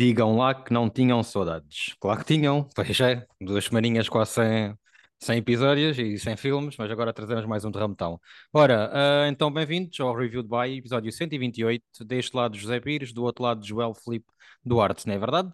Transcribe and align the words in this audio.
Digam 0.00 0.34
lá 0.34 0.54
que 0.54 0.72
não 0.72 0.88
tinham 0.88 1.22
saudades. 1.22 1.94
Claro 2.00 2.20
que 2.20 2.24
tinham, 2.24 2.66
pois 2.74 2.98
é, 3.00 3.26
duas 3.38 3.66
semaninhas 3.66 4.08
quase 4.08 4.30
sem, 4.30 4.74
sem 5.18 5.36
episódios 5.36 5.98
e 5.98 6.18
sem 6.18 6.38
filmes, 6.38 6.74
mas 6.78 6.90
agora 6.90 7.12
trazemos 7.12 7.44
mais 7.44 7.66
um 7.66 7.70
derrametão. 7.70 8.18
Ora, 8.50 8.90
ah, 8.94 9.28
então 9.28 9.52
bem-vindos 9.52 10.00
ao 10.00 10.16
Review 10.16 10.42
by, 10.42 10.78
episódio 10.78 11.12
128, 11.12 11.84
deste 12.06 12.34
lado 12.34 12.56
José 12.56 12.80
Pires, 12.80 13.12
do 13.12 13.24
outro 13.24 13.44
lado 13.44 13.62
Joel 13.62 13.92
Felipe 13.92 14.24
Duarte, 14.64 15.06
não 15.06 15.12
é 15.12 15.18
verdade? 15.18 15.52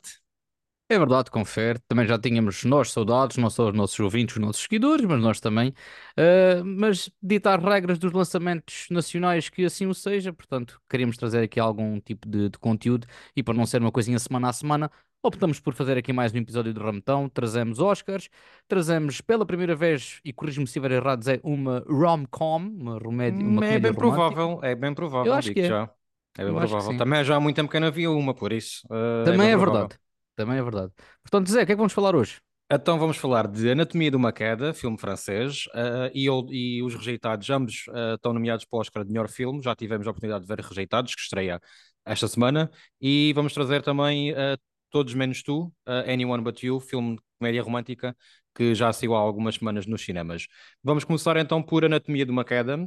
É 0.88 0.96
verdade, 0.98 1.32
confere. 1.32 1.80
Também 1.88 2.06
já 2.06 2.16
tínhamos 2.16 2.62
nós 2.62 2.92
saudades, 2.92 3.36
não 3.38 3.50
só 3.50 3.68
os 3.68 3.74
nossos 3.74 3.98
ouvintes, 3.98 4.36
os 4.36 4.40
nossos 4.40 4.62
seguidores, 4.62 5.04
mas 5.04 5.20
nós 5.20 5.40
também. 5.40 5.70
Uh, 6.16 6.64
mas 6.64 7.10
ditar 7.20 7.58
regras 7.58 7.98
dos 7.98 8.12
lançamentos 8.12 8.86
nacionais 8.88 9.48
que 9.48 9.64
assim 9.64 9.86
o 9.86 9.94
seja, 9.94 10.32
portanto, 10.32 10.80
queríamos 10.88 11.16
trazer 11.16 11.42
aqui 11.42 11.58
algum 11.58 11.98
tipo 12.00 12.28
de, 12.28 12.50
de 12.50 12.58
conteúdo 12.58 13.04
e 13.34 13.42
para 13.42 13.54
não 13.54 13.66
ser 13.66 13.80
uma 13.80 13.90
coisinha 13.90 14.16
semana 14.20 14.48
a 14.48 14.52
semana, 14.52 14.90
optamos 15.24 15.58
por 15.58 15.74
fazer 15.74 15.98
aqui 15.98 16.12
mais 16.12 16.32
um 16.32 16.36
episódio 16.38 16.72
de 16.72 16.78
Rametão. 16.80 17.28
Trazemos 17.28 17.80
Oscars, 17.80 18.28
trazemos 18.68 19.20
pela 19.20 19.44
primeira 19.44 19.74
vez, 19.74 20.20
e 20.24 20.32
corrijo-me 20.32 20.68
se 20.68 20.70
estiver 20.70 20.92
errado, 20.92 21.28
é 21.28 21.40
uma 21.42 21.84
rom-com, 21.88 22.58
uma, 22.58 22.98
remédio, 23.00 23.44
uma 23.44 23.66
é 23.66 23.78
bem 23.80 23.90
romântica. 23.90 23.94
provável, 23.94 24.60
é 24.62 24.74
bem 24.76 24.94
provável, 24.94 25.32
Eu 25.32 25.34
acho 25.34 25.52
que 25.52 25.60
é. 25.60 25.68
já. 25.68 25.90
É 26.38 26.44
bem 26.44 26.52
Eu 26.52 26.54
provável. 26.54 26.96
Também 26.96 27.24
já 27.24 27.34
há 27.36 27.40
muito 27.40 27.56
tempo 27.56 27.68
que 27.68 27.76
eu 27.76 27.80
não 27.80 27.88
havia 27.88 28.10
uma, 28.10 28.34
por 28.34 28.52
isso. 28.52 28.86
uh, 28.86 29.24
Também 29.24 29.50
é 29.50 29.56
provável. 29.56 29.88
verdade. 29.88 30.05
Também 30.36 30.58
é 30.58 30.62
verdade. 30.62 30.92
Portanto, 31.22 31.50
Zé, 31.50 31.62
o 31.62 31.66
que 31.66 31.72
é 31.72 31.74
que 31.74 31.78
vamos 31.78 31.92
falar 31.92 32.14
hoje? 32.14 32.40
Então 32.70 32.98
vamos 32.98 33.16
falar 33.16 33.46
de 33.48 33.70
Anatomia 33.70 34.10
de 34.10 34.16
uma 34.16 34.32
Queda, 34.32 34.74
filme 34.74 34.98
francês, 34.98 35.66
uh, 35.68 36.10
e, 36.12 36.26
e 36.26 36.82
os 36.82 36.94
rejeitados, 36.94 37.48
ambos 37.48 37.86
uh, 37.88 38.14
estão 38.16 38.32
nomeados 38.32 38.64
para 38.64 38.76
o 38.76 38.80
Oscar 38.80 39.04
de 39.04 39.10
melhor 39.10 39.28
filme. 39.28 39.62
Já 39.62 39.74
tivemos 39.74 40.06
a 40.06 40.10
oportunidade 40.10 40.44
de 40.44 40.48
ver 40.48 40.60
Rejeitados, 40.60 41.14
que 41.14 41.20
estreia 41.20 41.60
esta 42.04 42.28
semana, 42.28 42.70
e 43.00 43.32
vamos 43.34 43.54
trazer 43.54 43.82
também 43.82 44.32
uh, 44.32 44.58
Todos 44.90 45.14
Menos 45.14 45.42
Tu, 45.42 45.72
Anyone 45.86 46.42
But 46.42 46.62
You, 46.62 46.78
filme 46.80 47.16
de 47.16 47.22
comédia 47.38 47.62
romântica 47.62 48.16
que 48.54 48.74
já 48.74 48.92
saiu 48.92 49.14
há 49.14 49.18
algumas 49.18 49.56
semanas 49.56 49.86
nos 49.86 50.02
cinemas. 50.02 50.46
Vamos 50.82 51.04
começar 51.04 51.36
então 51.36 51.62
por 51.62 51.84
Anatomia 51.84 52.24
de 52.24 52.30
uma 52.30 52.44
Queda, 52.44 52.78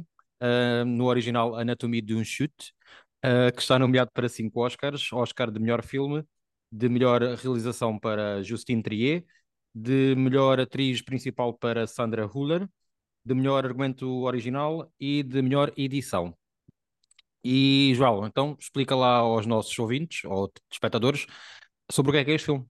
no 0.86 1.04
original 1.04 1.54
Anatomie 1.54 2.02
d'un 2.02 2.24
Chute, 2.24 2.72
uh, 3.24 3.52
que 3.54 3.60
está 3.60 3.78
nomeado 3.78 4.10
para 4.12 4.28
cinco 4.28 4.64
Oscars: 4.64 5.12
Oscar 5.12 5.50
de 5.50 5.60
melhor 5.60 5.82
filme, 5.84 6.24
de 6.70 6.88
melhor 6.88 7.22
realização 7.22 7.98
para 7.98 8.42
Justine 8.42 8.82
Triet 8.82 9.26
de 9.74 10.14
melhor 10.16 10.60
atriz 10.60 11.02
principal 11.02 11.54
para 11.54 11.86
Sandra 11.86 12.26
Huller, 12.26 12.68
de 13.24 13.34
melhor 13.34 13.64
argumento 13.64 14.08
original 14.22 14.92
e 14.98 15.22
de 15.22 15.42
melhor 15.42 15.72
edição. 15.76 16.36
E, 17.42 17.92
João, 17.94 18.26
então 18.26 18.56
explica 18.60 18.94
lá 18.94 19.16
aos 19.16 19.46
nossos 19.46 19.76
ouvintes 19.78 20.24
ou 20.24 20.52
espectadores 20.70 21.26
sobre 21.90 22.10
o 22.10 22.12
que 22.12 22.18
é 22.18 22.24
que 22.24 22.30
é 22.32 22.34
este 22.34 22.46
filme. 22.46 22.66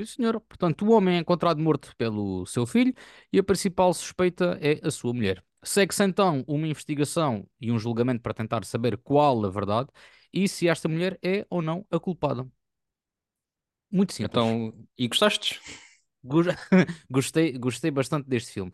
Sim, 0.00 0.06
senhor. 0.06 0.40
Portanto, 0.40 0.84
o 0.86 0.92
homem 0.92 1.16
é 1.16 1.18
encontrado 1.18 1.60
morto 1.60 1.94
pelo 1.96 2.46
seu 2.46 2.66
filho 2.66 2.94
e 3.32 3.38
a 3.38 3.42
principal 3.42 3.92
suspeita 3.92 4.58
é 4.60 4.80
a 4.86 4.90
sua 4.90 5.12
mulher. 5.12 5.44
Segue-se 5.62 6.02
então 6.02 6.42
uma 6.46 6.66
investigação 6.66 7.46
e 7.60 7.70
um 7.70 7.78
julgamento 7.78 8.22
para 8.22 8.34
tentar 8.34 8.64
saber 8.64 8.96
qual 8.98 9.44
a 9.44 9.50
verdade 9.50 9.90
e 10.32 10.48
se 10.48 10.66
esta 10.68 10.88
mulher 10.88 11.18
é 11.22 11.46
ou 11.50 11.62
não 11.62 11.86
a 11.90 12.00
culpada. 12.00 12.48
Muito 13.92 14.12
simples. 14.12 14.44
Então, 14.44 14.72
e 14.96 15.08
gostaste? 15.08 15.60
Gos- 16.24 16.46
Gostei, 17.10 17.52
gostei 17.58 17.90
bastante 17.90 18.28
deste 18.28 18.52
filme. 18.52 18.72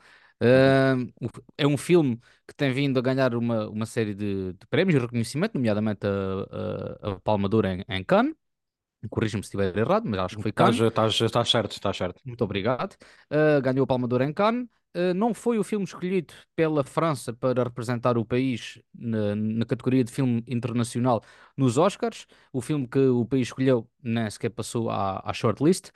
F- 1.23 1.43
é 1.57 1.67
um 1.67 1.77
filme 1.77 2.21
que 2.47 2.55
tem 2.55 2.73
vindo 2.73 2.99
a 2.99 3.03
ganhar 3.03 3.35
uma, 3.35 3.69
uma 3.69 3.87
série 3.87 4.15
de, 4.15 4.53
de 4.55 4.67
prémios 4.69 4.97
e 4.97 4.99
reconhecimento, 5.01 5.55
nomeadamente 5.55 6.07
a, 6.07 7.09
a, 7.09 7.13
a 7.13 7.21
Palma 7.21 7.49
em, 7.69 7.85
em 7.89 8.05
Cannes. 8.05 8.35
Corrija-me 9.11 9.43
se 9.45 9.49
estiver 9.49 9.77
errado, 9.79 10.05
mas 10.09 10.21
acho 10.21 10.37
que 10.37 10.43
foi 10.43 10.53
Estás, 10.53 10.77
Cannes. 10.77 10.85
estás, 10.89 11.15
estás 11.29 11.49
certo, 11.55 11.73
estás 11.79 11.97
certo. 12.03 12.21
Muito 12.25 12.45
obrigado. 12.45 12.95
Uh, 13.33 13.61
ganhou 13.63 13.85
a 13.85 13.87
Palma 13.87 14.07
de 14.09 14.15
Ouro 14.15 14.25
em 14.25 14.33
Cannes. 14.33 14.69
Uh, 14.99 15.15
não 15.15 15.33
foi 15.35 15.59
o 15.59 15.65
filme 15.65 15.85
escolhido 15.85 16.35
pela 16.57 16.83
França 16.83 17.33
para 17.33 17.63
representar 17.65 18.19
o 18.19 18.25
país 18.25 18.81
na, 18.95 19.37
na 19.37 19.65
categoria 19.67 20.03
de 20.03 20.11
filme 20.13 20.43
internacional 20.49 21.23
nos 21.57 21.79
Oscars. 21.79 22.27
O 22.53 22.61
filme 22.61 22.89
que 22.89 22.99
o 22.99 23.25
país 23.27 23.49
escolheu 23.49 23.89
nem 24.03 24.29
sequer 24.31 24.51
passou 24.51 24.91
à, 24.91 25.21
à 25.25 25.33
shortlist. 25.33 25.91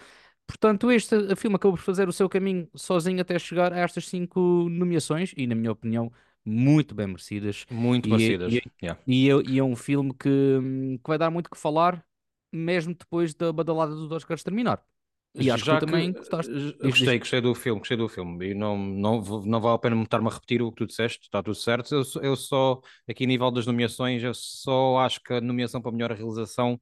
Portanto, 0.47 0.91
este 0.93 1.35
filme 1.37 1.57
acabou 1.57 1.77
por 1.77 1.83
fazer 1.83 2.09
o 2.09 2.13
seu 2.13 2.29
caminho 2.29 2.69
sozinho 2.75 3.21
até 3.21 3.39
chegar 3.39 3.73
a 3.73 3.79
estas 3.79 4.07
cinco 4.07 4.69
nomeações 4.69 5.33
e, 5.37 5.47
na 5.47 5.55
minha 5.55 5.73
opinião, 5.73 6.13
muito 6.45 6.95
bem 6.95 7.07
merecidas. 7.07 7.67
Muito 7.69 8.09
E, 8.09 8.09
parecidas. 8.09 8.55
e, 8.57 8.63
yeah. 8.83 9.01
e, 9.07 9.31
é- 9.31 9.43
e 9.47 9.59
é 9.59 9.65
um 9.65 9.77
filme 9.77 10.13
que, 10.15 10.29
hum, 10.29 10.99
que 10.99 11.09
vai 11.09 11.19
dar 11.19 11.31
muito 11.31 11.51
que 11.51 11.57
falar, 11.59 12.05
mesmo 12.53 12.95
depois 12.95 13.35
da 13.35 13.53
badalada 13.53 13.95
dos 13.95 14.11
Oscars 14.13 14.43
terminar. 14.43 14.85
E 15.39 15.51
acho 15.51 15.65
que 15.65 15.71
Já 15.71 15.79
tu 15.79 15.79
também 15.79 16.13
gostaste. 16.13 16.53
eh, 16.81 16.89
gostei, 16.89 17.19
gostei 17.19 17.41
do 17.41 17.55
filme, 17.55 17.81
gostei 17.81 17.97
do 17.97 18.09
filme. 18.09 18.51
E 18.51 18.55
não, 18.55 18.77
não, 18.79 19.21
não 19.45 19.61
vale 19.61 19.75
a 19.77 19.79
pena 19.79 19.97
me 19.97 20.03
estar-me 20.05 20.29
a 20.29 20.31
repetir 20.33 20.63
o 20.63 20.71
que 20.71 20.77
tu 20.79 20.87
disseste, 20.87 21.23
está 21.23 21.43
tudo 21.43 21.55
certo. 21.55 21.95
Eu, 21.95 22.05
só- 22.05 22.21
eu 22.21 22.37
só, 22.37 22.81
aqui 23.09 23.25
a 23.25 23.27
nível 23.27 23.51
das 23.51 23.67
nomeações, 23.67 24.23
eu 24.23 24.35
só 24.35 24.99
acho 24.99 25.21
que 25.23 25.33
a 25.35 25.41
nomeação 25.41 25.81
para 25.81 25.91
melhor 25.93 26.13
realização 26.13 26.81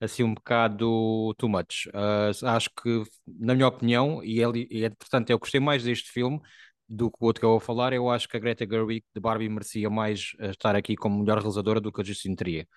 assim 0.00 0.24
um 0.24 0.34
bocado 0.34 1.34
too 1.38 1.48
much. 1.48 1.88
Ah, 1.94 2.30
acho 2.56 2.70
que, 2.82 3.02
na 3.26 3.54
minha 3.54 3.68
opinião, 3.68 4.22
e, 4.24 4.40
ele, 4.42 4.68
e 4.70 4.88
portanto 4.90 5.30
eu 5.30 5.38
gostei 5.38 5.60
mais 5.60 5.84
deste 5.84 6.10
filme 6.12 6.40
do 6.88 7.10
que 7.10 7.16
o 7.20 7.26
outro 7.26 7.40
que 7.40 7.46
eu 7.46 7.50
vou 7.50 7.60
falar, 7.60 7.92
eu 7.92 8.10
acho 8.10 8.28
que 8.28 8.36
a 8.36 8.40
Greta 8.40 8.66
Gerwig 8.68 9.04
de 9.14 9.20
Barbie 9.20 9.48
merecia 9.48 9.88
mais 9.90 10.32
eh, 10.40 10.50
estar 10.50 10.74
aqui 10.76 10.96
como 10.96 11.18
melhor 11.20 11.38
realizadora 11.38 11.80
do 11.80 11.92
que 11.92 12.00
a 12.00 12.04
Justine 12.04 12.36
Triet. 12.36 12.68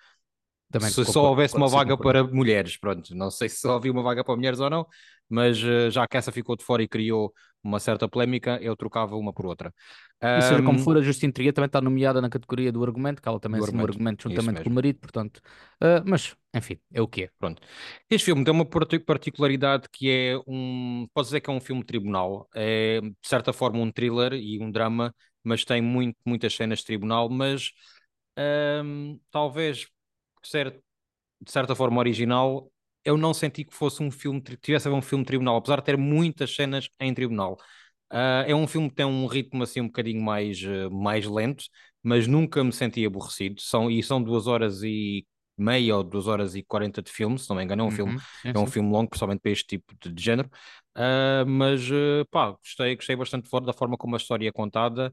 Também 0.74 0.92
Se 0.92 1.04
só 1.04 1.28
houvesse 1.28 1.56
uma 1.56 1.68
vaga 1.68 1.96
para 1.96 2.24
mulheres, 2.24 2.76
pronto, 2.76 3.14
não 3.14 3.30
sei 3.30 3.48
se 3.48 3.58
só 3.60 3.76
havia 3.76 3.92
uma 3.92 4.02
vaga 4.02 4.24
para 4.24 4.34
mulheres 4.36 4.58
ou 4.60 4.68
não, 4.68 4.86
mas 5.28 5.62
eh, 5.62 5.88
já 5.90 6.06
que 6.08 6.16
essa 6.16 6.32
ficou 6.32 6.56
de 6.56 6.64
fora 6.64 6.82
e 6.82 6.88
criou 6.88 7.32
uma 7.62 7.78
certa 7.80 8.08
polémica, 8.08 8.58
eu 8.60 8.76
trocava 8.76 9.16
uma 9.16 9.32
por 9.32 9.46
outra. 9.46 9.72
E 10.36 10.42
seja 10.42 10.62
como 10.62 10.78
Ahm, 10.78 10.84
for, 10.84 10.96
a 10.96 11.02
Justine 11.02 11.32
Triet 11.32 11.54
também 11.54 11.66
está 11.66 11.80
nomeada 11.80 12.20
na 12.20 12.28
categoria 12.28 12.72
do 12.72 12.82
argumento, 12.82 13.22
que 13.22 13.28
ela 13.28 13.38
também 13.40 13.60
do 13.60 13.62
argumento, 13.62 13.84
argumento 13.84 14.22
juntamente 14.24 14.60
com 14.60 14.68
o 14.68 14.72
marido, 14.72 14.98
portanto. 15.00 15.40
ah, 15.80 16.02
mas, 16.04 16.34
enfim, 16.54 16.78
é 16.92 17.00
o 17.02 17.08
que 17.08 17.24
é. 17.24 17.30
Pronto. 17.38 17.62
Este 18.10 18.26
filme 18.26 18.44
tem 18.44 18.52
uma 18.54 18.64
parti- 18.64 18.98
particularidade 18.98 19.88
que 19.92 20.10
é 20.10 20.36
um. 20.46 21.06
Pode 21.12 21.26
dizer 21.28 21.40
que 21.40 21.50
é 21.50 21.52
um 21.52 21.60
filme 21.60 21.82
de 21.82 21.86
tribunal. 21.86 22.48
É, 22.54 23.00
de 23.00 23.14
certa 23.22 23.52
forma, 23.52 23.78
um 23.80 23.90
thriller 23.92 24.32
e 24.34 24.60
um 24.62 24.70
drama, 24.70 25.14
mas 25.42 25.64
tem 25.64 25.80
muito, 25.82 26.16
muitas 26.24 26.54
cenas 26.54 26.80
de 26.80 26.84
tribunal. 26.86 27.28
Mas 27.28 27.70
ahm, 28.36 29.18
talvez, 29.30 29.86
ser 30.48 30.80
de 31.40 31.50
certa 31.52 31.74
forma 31.74 31.98
original, 32.00 32.70
eu 33.04 33.16
não 33.16 33.34
senti 33.34 33.64
que 33.64 33.74
fosse 33.74 34.02
um 34.02 34.10
filme, 34.10 34.40
tivesse 34.62 34.88
a 34.88 34.90
ver 34.90 34.96
um 34.96 35.02
filme 35.02 35.24
tribunal, 35.24 35.56
apesar 35.56 35.78
de 35.80 35.84
ter 35.86 35.96
muitas 35.98 36.54
cenas 36.54 36.88
em 37.00 37.12
tribunal. 37.14 37.58
Ah, 38.10 38.44
é 38.46 38.54
um 38.54 38.66
filme 38.66 38.88
que 38.88 38.96
tem 38.96 39.06
um 39.06 39.26
ritmo 39.26 39.62
assim 39.62 39.80
um 39.80 39.86
bocadinho 39.86 40.22
mais, 40.22 40.62
eh, 40.62 40.88
mais 40.90 41.26
lento, 41.26 41.64
mas 42.02 42.26
nunca 42.26 42.62
me 42.64 42.72
senti 42.72 43.04
aborrecido. 43.04 43.60
São, 43.60 43.90
e 43.90 44.02
são 44.02 44.22
duas 44.22 44.46
horas 44.46 44.82
e 44.82 45.26
meia 45.56 45.96
ou 45.96 46.04
duas 46.04 46.26
horas 46.26 46.54
e 46.54 46.62
quarenta 46.62 47.02
de 47.02 47.10
filme, 47.10 47.38
se 47.38 47.48
não 47.48 47.56
me 47.56 47.64
engano, 47.64 47.82
é 47.82 47.84
um 47.86 47.90
filme, 47.90 48.12
Uhum, 48.12 48.26
sim, 48.32 48.54
é 48.54 48.58
um 48.58 48.66
sim. 48.66 48.68
filme 48.68 48.90
longo, 48.90 49.08
principalmente 49.10 49.40
para 49.40 49.52
este 49.52 49.66
tipo 49.66 49.94
de, 50.00 50.12
de 50.12 50.22
género. 50.22 50.50
Ah, 50.94 51.44
mas 51.46 51.82
pá, 52.30 52.52
gostei, 52.52 52.96
gostei 52.96 53.16
bastante 53.16 53.48
da 53.64 53.72
forma 53.72 53.96
como 53.96 54.14
a 54.16 54.18
história 54.18 54.48
é 54.48 54.52
contada. 54.52 55.12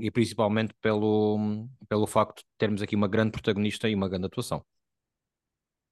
E 0.00 0.10
principalmente 0.10 0.74
pelo, 0.80 1.66
pelo 1.88 2.06
facto 2.06 2.38
de 2.40 2.46
termos 2.58 2.82
aqui 2.82 2.96
uma 2.96 3.08
grande 3.08 3.32
protagonista 3.32 3.88
e 3.88 3.94
uma 3.94 4.08
grande 4.08 4.26
atuação. 4.26 4.64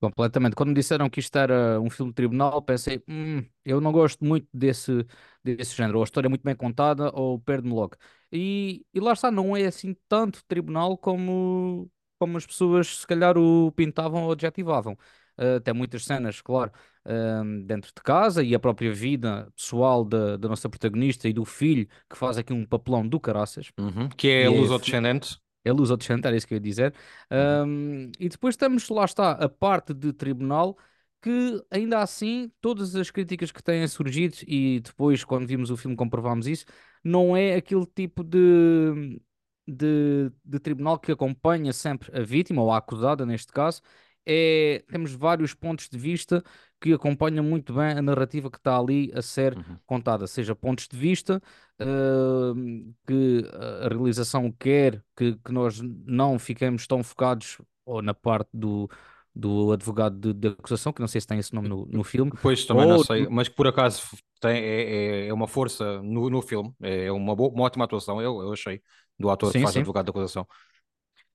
Completamente. 0.00 0.54
Quando 0.54 0.68
me 0.68 0.74
disseram 0.76 1.10
que 1.10 1.18
isto 1.18 1.36
era 1.36 1.80
um 1.80 1.90
filme 1.90 2.12
de 2.12 2.14
tribunal, 2.16 2.62
pensei, 2.62 3.02
"Hum, 3.08 3.44
eu 3.64 3.80
não 3.80 3.90
gosto 3.90 4.24
muito 4.24 4.46
desse, 4.54 5.04
desse 5.42 5.74
género. 5.74 5.98
Ou 5.98 6.04
a 6.04 6.06
história 6.06 6.28
é 6.28 6.30
muito 6.30 6.44
bem 6.44 6.54
contada, 6.54 7.10
ou 7.12 7.40
perde-me 7.40 7.74
logo. 7.74 7.96
E, 8.30 8.86
e 8.94 9.00
lá 9.00 9.12
está, 9.12 9.28
não 9.30 9.56
é 9.56 9.66
assim 9.66 9.96
tanto 10.08 10.44
tribunal 10.46 10.96
como, 10.96 11.90
como 12.18 12.36
as 12.38 12.46
pessoas 12.46 12.98
se 13.00 13.06
calhar 13.08 13.36
o 13.36 13.72
pintavam 13.72 14.22
ou 14.24 14.32
adjetivavam. 14.32 14.96
Ah, 15.38 15.60
tem 15.60 15.72
muitas 15.72 16.04
cenas, 16.04 16.40
claro, 16.40 16.72
ah, 17.04 17.42
dentro 17.64 17.92
de 17.94 18.02
casa 18.02 18.42
e 18.42 18.54
a 18.54 18.58
própria 18.58 18.92
vida 18.92 19.50
pessoal 19.54 20.04
da, 20.04 20.36
da 20.36 20.48
nossa 20.48 20.68
protagonista 20.68 21.28
e 21.28 21.32
do 21.32 21.44
filho, 21.44 21.86
que 22.10 22.16
faz 22.16 22.36
aqui 22.36 22.52
um 22.52 22.66
papelão 22.66 23.06
do 23.06 23.20
caraças. 23.20 23.70
Uhum. 23.78 24.08
Que 24.08 24.28
é 24.28 24.40
E 24.42 24.44
é 24.44 24.48
luso-descendente. 24.48 25.38
é 25.64 25.72
luz 25.72 25.90
ou 25.90 25.98
era 26.24 26.36
isso 26.36 26.46
que 26.46 26.54
eu 26.54 26.56
ia 26.56 26.60
dizer. 26.60 26.94
Uhum. 27.30 27.38
Ahm, 27.38 28.12
e 28.18 28.28
depois 28.28 28.56
temos, 28.56 28.88
lá 28.88 29.04
está, 29.04 29.32
a 29.32 29.48
parte 29.48 29.94
de 29.94 30.12
tribunal, 30.12 30.76
que 31.20 31.62
ainda 31.70 32.00
assim, 32.00 32.50
todas 32.60 32.94
as 32.94 33.10
críticas 33.10 33.50
que 33.52 33.62
têm 33.62 33.86
surgido, 33.86 34.36
e 34.46 34.80
depois, 34.80 35.24
quando 35.24 35.46
vimos 35.46 35.70
o 35.70 35.76
filme, 35.76 35.96
comprovámos 35.96 36.46
isso, 36.46 36.64
não 37.02 37.36
é 37.36 37.54
aquele 37.56 37.86
tipo 37.86 38.22
de, 38.24 39.20
de, 39.66 40.30
de 40.44 40.58
tribunal 40.60 40.98
que 40.98 41.12
acompanha 41.12 41.72
sempre 41.72 42.16
a 42.16 42.22
vítima, 42.22 42.62
ou 42.62 42.70
a 42.70 42.78
acusada, 42.78 43.26
neste 43.26 43.52
caso. 43.52 43.82
É, 44.30 44.84
temos 44.90 45.12
vários 45.14 45.54
pontos 45.54 45.88
de 45.88 45.96
vista 45.98 46.42
que 46.80 46.92
acompanham 46.92 47.42
muito 47.44 47.72
bem 47.72 47.92
a 47.92 48.02
narrativa 48.02 48.50
que 48.50 48.58
está 48.58 48.78
ali 48.78 49.10
a 49.14 49.22
ser 49.22 49.56
Uhum. 49.56 49.80
contada, 49.86 50.26
seja 50.26 50.54
pontos 50.54 50.86
de 50.88 50.96
vista 50.98 51.42
ahm, 51.78 52.92
que 53.06 53.42
a 53.84 53.88
realização 53.88 54.52
quer 54.52 55.02
que, 55.16 55.34
que 55.38 55.52
nós 55.52 55.80
não 55.80 56.38
fiquemos 56.38 56.86
tão 56.86 57.02
focados 57.02 57.58
ou 57.86 58.02
na 58.02 58.12
parte 58.14 58.50
do, 58.52 58.88
do 59.34 59.72
advogado 59.72 60.18
de, 60.18 60.32
de 60.34 60.48
acusação, 60.48 60.92
que 60.92 61.00
não 61.00 61.08
sei 61.08 61.20
se 61.20 61.26
tem 61.26 61.38
esse 61.38 61.54
nome 61.54 61.68
no, 61.68 61.86
no 61.86 62.04
filme, 62.04 62.32
Depois 62.32 62.66
também 62.66 62.86
não 62.86 62.98
ou 62.98 63.04
sei, 63.08 63.26
do- 63.26 63.30
mas 63.30 63.48
que 63.48 63.54
por 63.54 63.66
acaso 63.66 64.02
tem, 64.40 64.56
é, 64.62 65.24
é- 65.24 65.28
é 65.28 65.32
uma 65.34 65.48
força 65.48 66.02
no, 66.02 66.28
no 66.28 66.42
filme, 66.42 66.74
é 66.82 67.10
uma, 67.10 67.34
boa, 67.34 67.50
uma 67.50 67.64
ótima 67.64 67.84
atuação, 67.86 68.20
eu, 68.20 68.40
eu 68.42 68.52
achei, 68.52 68.82
do 69.18 69.30
ator 69.30 69.54
que 69.54 69.60
sim, 69.60 69.62
faz 69.62 69.74
de 69.74 69.78
sim. 69.78 69.80
advogado 69.80 70.06
da 70.06 70.10
acusação. 70.10 70.46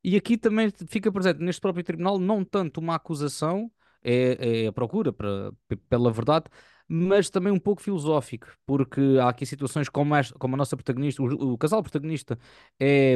E 0.03 0.15
aqui 0.17 0.37
também 0.37 0.69
fica 0.87 1.11
presente 1.11 1.39
neste 1.39 1.61
próprio 1.61 1.83
tribunal 1.83 2.19
não 2.19 2.43
tanto 2.43 2.79
uma 2.79 2.95
acusação, 2.95 3.71
é, 4.03 4.63
é 4.65 4.67
a 4.67 4.71
procura 4.73 5.13
para, 5.13 5.51
pela 5.89 6.11
verdade, 6.11 6.45
mas 6.87 7.29
também 7.29 7.53
um 7.53 7.59
pouco 7.59 7.81
filosófico, 7.81 8.47
porque 8.65 8.99
há 9.21 9.29
aqui 9.29 9.45
situações 9.45 9.87
como, 9.89 10.13
esta, 10.15 10.37
como 10.37 10.55
a 10.55 10.57
nossa 10.57 10.75
protagonista, 10.75 11.23
o, 11.23 11.53
o 11.53 11.57
casal 11.57 11.81
protagonista 11.81 12.37
é, 12.79 13.15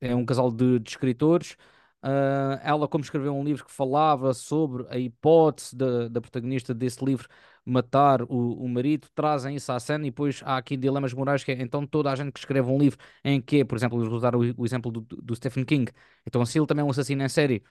é 0.00 0.14
um 0.14 0.24
casal 0.24 0.50
de, 0.52 0.78
de 0.78 0.90
escritores. 0.90 1.56
Ah, 2.02 2.60
ela, 2.62 2.88
como 2.88 3.04
escreveu 3.04 3.34
um 3.34 3.44
livro 3.44 3.64
que 3.64 3.72
falava 3.72 4.32
sobre 4.34 4.86
a 4.88 4.98
hipótese 4.98 5.76
da, 5.76 6.08
da 6.08 6.20
protagonista 6.20 6.74
desse 6.74 7.04
livro 7.04 7.28
matar 7.64 8.22
o, 8.22 8.26
o 8.64 8.68
marido, 8.68 9.06
trazem 9.14 9.54
isso 9.56 9.70
à 9.72 9.78
cena 9.78 10.06
e 10.06 10.10
depois 10.10 10.40
há 10.44 10.56
aqui 10.56 10.76
dilemas 10.76 11.12
morais 11.12 11.44
que 11.44 11.52
é, 11.52 11.60
então 11.62 11.86
toda 11.86 12.10
a 12.10 12.16
gente 12.16 12.32
que 12.32 12.38
escreve 12.38 12.68
um 12.70 12.78
livro 12.78 12.98
em 13.24 13.40
que, 13.40 13.64
por 13.64 13.76
exemplo, 13.76 14.00
eles 14.02 14.12
usaram 14.12 14.40
o, 14.40 14.54
o 14.62 14.64
exemplo 14.66 14.90
do, 14.90 15.00
do 15.02 15.36
Stephen 15.36 15.64
King, 15.64 15.92
então 16.26 16.44
se 16.46 16.58
ele 16.58 16.66
também 16.66 16.82
é 16.82 16.84
um 16.86 16.90
assassino 16.90 17.22
em 17.22 17.28
série, 17.28 17.62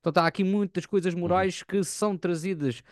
então 0.00 0.22
há 0.22 0.26
aqui 0.26 0.44
muitas 0.44 0.86
coisas 0.86 1.14
Uhum. 1.14 1.20
morais 1.20 1.62
que 1.62 1.82
são 1.84 2.16
trazidas 2.16 2.82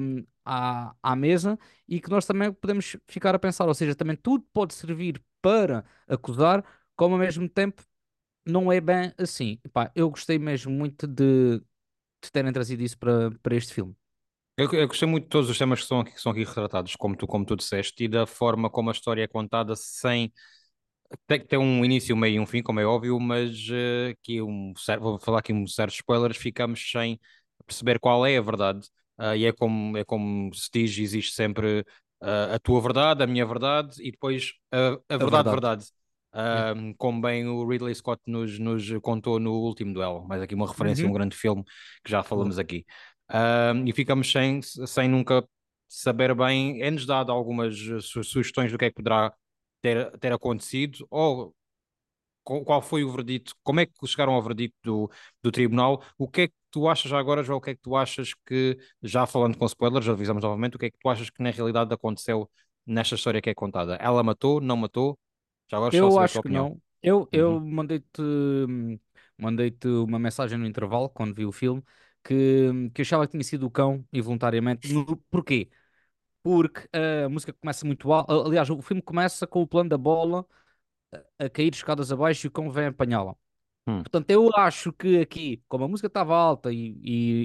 hum, 0.00 0.24
à, 0.44 0.94
à 1.02 1.16
mesa 1.16 1.58
e 1.88 2.00
que 2.00 2.10
nós 2.10 2.26
também 2.26 2.52
podemos 2.52 2.96
ficar 3.08 3.34
a 3.34 3.38
pensar, 3.38 3.66
ou 3.66 3.74
seja, 3.74 3.94
também 3.94 4.16
tudo 4.16 4.44
pode 4.52 4.74
servir 4.74 5.22
para 5.40 5.84
acusar, 6.06 6.64
como 6.96 7.14
ao 7.14 7.20
mesmo 7.20 7.48
tempo 7.48 7.82
não 8.46 8.72
é 8.72 8.80
bem 8.80 9.12
assim. 9.18 9.60
Eu 9.94 10.10
gostei 10.10 10.38
mesmo 10.38 10.72
muito 10.72 11.06
de, 11.06 11.58
de 11.60 12.32
terem 12.32 12.52
trazido 12.52 12.82
isso 12.82 12.98
para, 12.98 13.30
para 13.42 13.56
este 13.56 13.74
filme. 13.74 13.96
Eu, 14.56 14.70
eu 14.72 14.86
gostei 14.86 15.08
muito 15.08 15.24
de 15.24 15.30
todos 15.30 15.48
os 15.50 15.56
temas 15.58 15.80
que 15.80 15.86
são 15.86 16.00
aqui, 16.00 16.12
que 16.12 16.20
são 16.20 16.30
aqui 16.32 16.44
retratados, 16.44 16.94
como 16.96 17.16
tu, 17.16 17.26
como 17.26 17.44
tu 17.44 17.56
disseste, 17.56 18.04
e 18.04 18.08
da 18.08 18.26
forma 18.26 18.68
como 18.70 18.90
a 18.90 18.92
história 18.92 19.22
é 19.22 19.26
contada 19.26 19.74
sem 19.76 20.30
Tem 21.26 21.40
que 21.40 21.46
ter 21.46 21.58
um 21.58 21.84
início, 21.84 22.14
um 22.14 22.18
meio 22.18 22.36
e 22.36 22.40
um 22.40 22.46
fim, 22.46 22.62
como 22.62 22.80
é 22.80 22.86
óbvio, 22.86 23.18
mas 23.20 23.52
eh, 23.70 24.10
aqui 24.12 24.40
um, 24.42 24.72
vou 25.00 25.18
falar 25.18 25.40
aqui 25.40 25.52
um 25.52 25.66
certos 25.66 25.96
spoilers, 25.96 26.36
ficamos 26.38 26.90
sem 26.90 27.20
perceber 27.66 27.98
qual 28.00 28.26
é 28.26 28.36
a 28.38 28.40
verdade. 28.42 28.88
Ah, 29.18 29.36
e 29.36 29.44
é 29.44 29.52
como, 29.52 29.96
é 29.98 30.04
como 30.04 30.52
se 30.54 30.70
diz, 30.72 30.98
existe 30.98 31.34
sempre 31.34 31.84
ah, 32.22 32.54
a 32.56 32.58
tua 32.58 32.80
verdade, 32.80 33.22
a 33.22 33.26
minha 33.26 33.46
verdade 33.46 33.96
e 34.02 34.10
depois 34.12 34.52
a, 34.72 35.14
a 35.14 35.18
A 35.18 35.26
verdade, 35.26 35.48
verdade. 35.48 35.50
verdade. 35.50 35.86
Ah, 36.32 36.74
como 36.98 37.20
bem 37.20 37.46
o 37.46 37.66
Ridley 37.68 37.94
Scott 37.94 38.22
nos, 38.26 38.58
nos 38.58 38.88
contou 39.02 39.38
no 39.38 39.52
último 39.52 39.92
duelo, 39.92 40.24
mas 40.26 40.40
aqui 40.42 40.54
uma 40.54 40.66
referência 40.66 41.06
a 41.06 41.10
um 41.10 41.12
Uhum. 41.12 41.18
grande 41.18 41.36
filme 41.36 41.62
que 42.04 42.10
já 42.10 42.22
falamos 42.22 42.58
aqui. 42.58 42.86
Ah, 43.28 43.72
e 43.86 43.92
ficamos 43.92 44.30
sem, 44.30 44.60
sem 44.62 45.08
nunca 45.08 45.46
saber 45.88 46.34
bem, 46.34 46.80
é-nos 46.82 47.04
dado 47.06 47.30
algumas 47.32 47.74
eh, 47.76 48.00
su- 48.00 48.24
sugestões 48.24 48.72
do 48.72 48.78
que 48.78 48.86
é 48.86 48.90
que 48.90 48.96
poderá 48.96 49.32
ter, 49.82 50.10
ter 50.18 50.32
acontecido, 50.32 51.06
ou 51.10 51.54
qual 52.44 52.82
foi 52.82 53.04
o 53.04 53.12
verdito, 53.12 53.54
como 53.62 53.80
é 53.80 53.86
que 53.86 54.06
chegaram 54.06 54.32
ao 54.34 54.42
verdito 54.42 54.74
do, 54.82 55.10
do 55.42 55.52
tribunal, 55.52 56.02
o 56.18 56.28
que 56.28 56.42
é 56.42 56.48
que 56.48 56.54
tu 56.70 56.88
achas 56.88 57.10
já 57.10 57.18
agora, 57.18 57.42
João, 57.42 57.58
o 57.58 57.60
que 57.60 57.70
é 57.70 57.74
que 57.74 57.80
tu 57.82 57.94
achas 57.96 58.32
que, 58.46 58.78
já 59.02 59.26
falando 59.26 59.56
com 59.56 59.66
spoilers, 59.66 60.04
já 60.04 60.12
avisamos 60.12 60.42
novamente, 60.42 60.76
o 60.76 60.78
que 60.78 60.86
é 60.86 60.90
que 60.90 60.98
tu 61.00 61.08
achas 61.08 61.30
que 61.30 61.42
na 61.42 61.50
realidade 61.50 61.92
aconteceu 61.94 62.50
nesta 62.86 63.14
história 63.14 63.40
que 63.40 63.50
é 63.50 63.54
contada? 63.54 63.94
Ela 63.96 64.22
matou, 64.22 64.60
não 64.60 64.76
matou? 64.76 65.18
Já 65.70 65.76
agora 65.78 65.90
Eu 65.90 66.18
acho 66.18 66.40
que 66.40 66.48
opinião. 66.48 66.48
não. 66.48 66.80
Eu, 67.02 67.28
Uhum. 67.32 67.32
eu 67.32 67.60
mandei-te 67.60 68.20
hum, 68.22 68.98
mandei-te 69.38 69.88
uma 69.88 70.18
mensagem 70.18 70.58
no 70.58 70.66
intervalo 70.66 71.08
quando 71.10 71.34
vi 71.34 71.44
o 71.44 71.52
filme 71.52 71.82
que, 72.24 72.90
que 72.94 73.02
achava 73.02 73.26
que 73.26 73.32
tinha 73.32 73.44
sido 73.44 73.66
o 73.66 73.70
cão 73.70 74.06
involuntariamente. 74.12 74.94
No- 74.94 75.16
porquê? 75.30 75.70
Porque 76.42 76.88
a 76.92 77.28
música 77.28 77.52
começa 77.54 77.86
muito 77.86 78.12
alta. 78.12 78.32
Aliás, 78.34 78.70
o 78.70 78.82
filme 78.82 79.02
começa 79.02 79.46
com 79.46 79.62
o 79.62 79.66
plano 79.68 79.90
da 79.90 79.98
bola 79.98 80.46
a 81.38 81.50
cair 81.50 81.72
escadas 81.74 82.12
abaixo 82.12 82.46
e 82.46 82.48
o 82.48 82.50
cão 82.52 82.70
vem 82.70 82.86
apanhá-la. 82.86 83.36
Hum. 83.86 84.04
Portanto, 84.04 84.30
eu 84.30 84.50
acho 84.56 84.92
que 84.92 85.20
aqui, 85.20 85.62
como 85.68 85.84
a 85.84 85.88
música 85.88 86.08
estava 86.08 86.36
alta 86.36 86.72
e, 86.72 86.98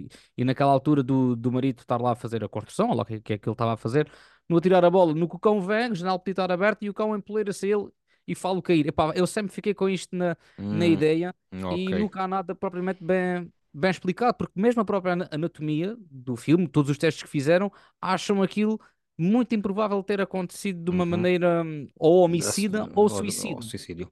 e, 0.07 0.09
e 0.37 0.45
naquela 0.45 0.71
altura 0.71 1.03
do, 1.03 1.35
do 1.35 1.51
marido 1.51 1.79
estar 1.81 2.01
lá 2.01 2.13
a 2.13 2.15
fazer 2.15 2.43
a 2.43 2.49
construção, 2.49 2.89
ou 2.89 2.95
lá 2.95 3.03
o 3.03 3.05
que, 3.05 3.21
que 3.21 3.33
é 3.33 3.37
que 3.37 3.49
ele 3.49 3.53
estava 3.53 3.73
a 3.73 3.77
fazer, 3.77 4.11
no 4.49 4.57
atirar 4.57 4.85
a 4.85 4.89
bola, 4.89 5.13
no 5.13 5.29
que 5.29 5.35
o 5.35 5.39
cão 5.39 5.61
vem, 5.61 5.91
o 5.91 6.19
podia 6.19 6.31
estar 6.33 6.51
aberto 6.51 6.83
e 6.83 6.89
o 6.89 6.93
cão 6.95 7.15
empoleira-se 7.15 7.65
a 7.67 7.77
ele 7.77 7.89
e 8.27 8.35
fala 8.35 8.61
cair. 8.61 8.87
Epá, 8.87 9.13
eu 9.15 9.25
sempre 9.27 9.53
fiquei 9.53 9.73
com 9.73 9.89
isto 9.89 10.15
na, 10.15 10.35
na 10.69 10.85
Hum, 10.85 10.87
ideia 10.87 11.33
ok. 11.63 11.91
e 11.91 11.93
nunca 11.95 12.23
há 12.23 12.27
nada 12.27 12.55
propriamente 12.55 13.03
bem, 13.03 13.51
bem 13.73 13.91
explicado, 13.91 14.35
porque 14.37 14.59
mesmo 14.59 14.81
a 14.81 14.85
própria 14.85 15.13
ana- 15.13 15.29
anatomia 15.31 15.95
do 16.11 16.35
filme, 16.35 16.67
todos 16.67 16.91
os 16.91 16.97
testes 16.97 17.23
que 17.23 17.29
fizeram, 17.29 17.71
acham 18.01 18.41
aquilo 18.41 18.79
muito 19.17 19.55
improvável 19.55 20.01
ter 20.03 20.21
acontecido 20.21 20.83
de 20.83 20.91
uma 20.91 21.05
Uhum. 21.05 21.05
maneira 21.05 21.63
hum, 21.63 21.87
ou 21.97 22.23
homicida 22.23 22.87
ou 22.93 23.09
Ou, 23.09 23.23
ou 23.55 23.61
suicídio. 23.61 23.61
suicídio. 23.61 24.09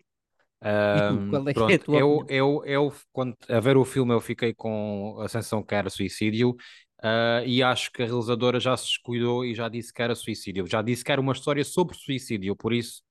Tu, 0.92 1.02
Ahm, 1.02 1.26
qual 1.28 1.48
é 1.50 1.54
é 1.72 1.76
a 1.76 1.80
pronto, 1.80 1.86
tua 1.86 2.02
eu, 2.02 2.26
eu, 2.30 2.64
eu, 2.66 2.94
quando 3.14 3.36
a 3.50 3.60
ver 3.60 3.78
o 3.78 3.86
filme, 3.86 4.14
eu 4.14 4.22
fiquei 4.22 4.54
com 4.54 5.18
a 5.22 5.30
sensação 5.30 5.64
que 5.64 5.76
era 5.76 5.90
suicídio, 5.90 6.56
ah, 7.04 7.44
e 7.46 7.64
acho 7.64 7.92
que 7.92 8.04
a 8.04 8.06
realizadora 8.08 8.60
já 8.60 8.78
se 8.78 8.86
descuidou 8.88 9.46
e 9.46 9.56
já 9.56 9.70
disse 9.70 9.94
que 9.94 10.02
era 10.02 10.16
suicídio. 10.16 10.68
Já 10.68 10.82
disse 10.82 11.04
que 11.04 11.12
era 11.12 11.22
uma 11.22 11.34
história 11.34 11.64
sobre 11.66 11.98
suicídio, 11.98 12.56
por 12.56 12.74
isso 12.74 13.04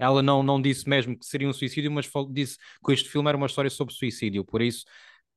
ela 0.00 0.22
não, 0.22 0.42
não 0.42 0.60
disse 0.60 0.88
mesmo 0.88 1.16
que 1.18 1.26
seria 1.26 1.48
um 1.48 1.52
suicídio, 1.52 1.90
mas 1.92 2.10
disse 2.30 2.56
que 2.84 2.92
este 2.92 3.08
filme 3.08 3.28
era 3.28 3.36
uma 3.36 3.46
história 3.46 3.70
sobre 3.70 3.94
suicídio, 3.94 4.44
por 4.44 4.62
isso, 4.62 4.84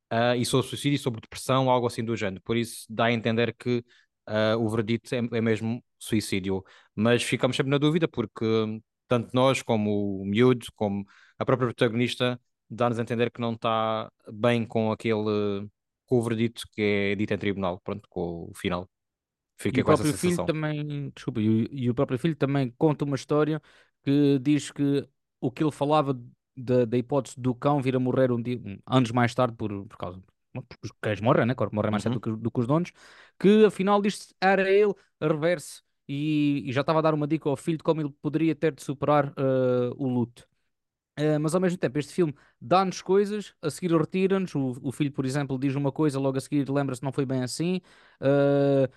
ah, 0.09 0.37
e 0.37 0.45
sobre 0.45 0.67
suicídio, 0.67 0.97
sobre 0.99 1.21
depressão, 1.21 1.69
algo 1.69 1.85
assim 1.87 2.03
do 2.03 2.15
género. 2.15 2.41
Por 2.43 2.55
isso 2.55 2.85
dá 2.89 3.05
a 3.05 3.11
entender 3.11 3.53
que 3.55 3.83
ah, 4.25 4.55
o 4.57 4.69
verdito 4.69 5.13
é, 5.13 5.17
é 5.17 5.41
mesmo 5.41 5.83
suicídio. 5.99 6.63
Mas 6.95 7.23
ficamos 7.23 7.57
sempre 7.57 7.71
na 7.71 7.77
dúvida, 7.77 8.07
porque 8.07 8.45
tanto 9.07 9.31
nós, 9.33 9.61
como 9.61 10.21
o 10.21 10.25
miúdo, 10.25 10.65
como 10.75 11.05
a 11.37 11.45
própria 11.45 11.67
protagonista, 11.67 12.39
dá-nos 12.69 12.99
a 12.99 13.01
entender 13.01 13.31
que 13.31 13.41
não 13.41 13.53
está 13.53 14.09
bem 14.31 14.65
com 14.65 14.91
aquele, 14.91 15.67
com 16.05 16.17
o 16.19 16.21
verdito 16.21 16.63
que 16.71 16.81
é 16.81 17.15
dito 17.15 17.33
em 17.33 17.37
tribunal, 17.37 17.81
pronto, 17.83 18.07
com 18.09 18.49
o 18.49 18.53
final. 18.55 18.89
E 19.59 19.63
Fiquei 19.63 19.83
o 19.83 19.85
próprio 19.85 20.13
filho 20.13 20.45
também, 20.45 21.11
desculpa, 21.15 21.41
e, 21.41 21.49
o 21.49 21.67
e 21.71 21.89
o 21.89 21.93
próprio 21.93 22.17
filho 22.17 22.35
também 22.35 22.73
conta 22.77 23.05
uma 23.05 23.15
história 23.15 23.61
que 24.03 24.39
diz 24.39 24.71
que 24.71 25.07
o 25.41 25.51
que 25.51 25.63
ele 25.63 25.71
falava 25.71 26.13
da, 26.55 26.85
da 26.85 26.97
hipótese 26.97 27.39
do 27.39 27.53
cão 27.55 27.81
vir 27.81 27.95
a 27.95 27.99
morrer 27.99 28.31
um 28.31 28.41
dia, 28.41 28.59
anos 28.85 29.11
mais 29.11 29.33
tarde 29.35 29.55
por, 29.55 29.69
por 29.87 29.97
causa, 29.97 30.21
os 30.83 30.91
cães 31.01 31.19
morrem, 31.21 31.45
né? 31.45 31.55
Morrem 31.71 31.91
mais 31.91 32.03
cedo 32.03 32.13
do 32.13 32.19
Uhum. 32.27 32.37
que, 32.37 32.41
do 32.43 32.51
que 32.51 32.59
os 32.59 32.67
donos, 32.67 32.91
que 33.39 33.65
afinal 33.65 34.01
disto 34.01 34.33
era 34.41 34.69
ele 34.69 34.93
a 35.19 35.27
reverso 35.27 35.83
e, 36.07 36.63
e 36.65 36.71
já 36.73 36.81
estava 36.81 36.99
a 36.99 37.01
dar 37.01 37.13
uma 37.13 37.27
dica 37.27 37.49
ao 37.49 37.57
filho 37.57 37.77
de 37.77 37.83
como 37.83 38.01
ele 38.01 38.09
poderia 38.21 38.55
ter 38.55 38.73
de 38.73 38.83
superar 38.83 39.33
eh, 39.37 39.89
o 39.97 40.07
luto. 40.07 40.47
Eh, 41.15 41.37
mas 41.37 41.53
ao 41.55 41.61
mesmo 41.61 41.77
tempo, 41.77 41.99
este 41.99 42.13
filme 42.13 42.33
dá-nos 42.59 43.01
coisas, 43.01 43.53
a 43.61 43.69
seguir 43.69 43.95
retira-nos. 43.95 44.55
O, 44.55 44.73
o 44.81 44.91
filho, 44.91 45.11
por 45.11 45.25
exemplo, 45.25 45.59
diz 45.59 45.75
uma 45.75 45.91
coisa, 45.91 46.19
logo 46.19 46.37
a 46.37 46.41
seguir 46.41 46.69
lembra-se 46.69 47.03
não 47.03 47.11
foi 47.11 47.25
bem 47.25 47.43
assim. 47.43 47.81
Eh, 48.21 48.89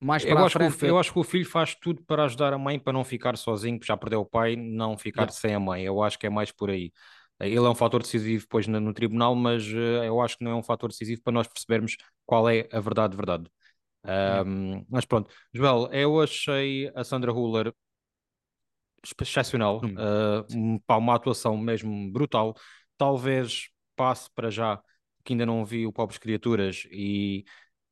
mais 0.00 0.24
Eu 0.24 0.44
acho 0.44 0.56
que 0.56 0.62
o, 0.64 0.70
fi- 0.70 0.86
frente. 0.86 0.86
eu 0.86 0.98
acho 0.98 1.12
que 1.12 1.18
o 1.18 1.24
filho 1.24 1.46
faz 1.46 1.74
tudo 1.74 2.02
para 2.04 2.24
ajudar 2.24 2.52
a 2.52 2.58
mãe 2.58 2.78
para 2.78 2.92
não 2.92 3.04
ficar 3.04 3.36
sozinho, 3.36 3.78
porque 3.78 3.86
já 3.86 3.96
perdeu 3.96 4.20
o 4.20 4.26
pai, 4.26 4.56
não 4.56 4.96
Yeah. 5.14 5.26
ficar 5.26 5.30
sem 5.30 5.54
a 5.54 5.60
mãe. 5.60 5.84
Eu 5.84 6.02
acho 6.02 6.18
que 6.18 6.26
é 6.26 6.30
mais 6.30 6.50
por 6.52 6.70
aí. 6.70 6.92
Ele 7.40 7.56
é 7.56 7.60
um 7.70 7.74
fator 7.74 8.02
decisivo 8.02 8.42
depois 8.42 8.66
no, 8.66 8.80
no 8.80 8.92
tribunal, 8.92 9.34
mas 9.36 9.64
eh, 9.64 10.08
eu 10.08 10.20
acho 10.20 10.36
que 10.38 10.44
não 10.44 10.50
é 10.52 10.54
um 10.56 10.62
fator 10.62 10.88
decisivo 10.90 11.22
para 11.22 11.32
nós 11.32 11.46
percebermos 11.46 11.96
qual 12.26 12.48
é 12.48 12.68
a 12.72 12.80
verdade, 12.80 13.16
verdade. 13.16 13.48
Yeah. 14.24 14.42
Ahm, 14.42 14.84
mas 14.90 15.04
pronto, 15.06 15.30
Joel, 15.54 15.88
eu 15.92 16.20
achei 16.22 16.90
a 16.94 17.04
Sandra 17.04 17.32
Huller 17.32 17.72
excepcional, 19.20 19.78
Hum, 19.82 19.96
uh, 19.96 20.44
um- 20.56 20.78
pá, 20.80 20.96
uma 20.96 21.14
atuação 21.14 21.56
mesmo 21.56 22.10
brutal. 22.12 22.54
Talvez 22.96 23.68
passe 23.96 24.28
para 24.34 24.50
já, 24.50 24.80
que 25.24 25.32
ainda 25.32 25.46
não 25.46 25.64
vi 25.64 25.86
o 25.86 25.92
Pobres 25.92 26.18
Criaturas, 26.18 26.84
e 26.90 27.44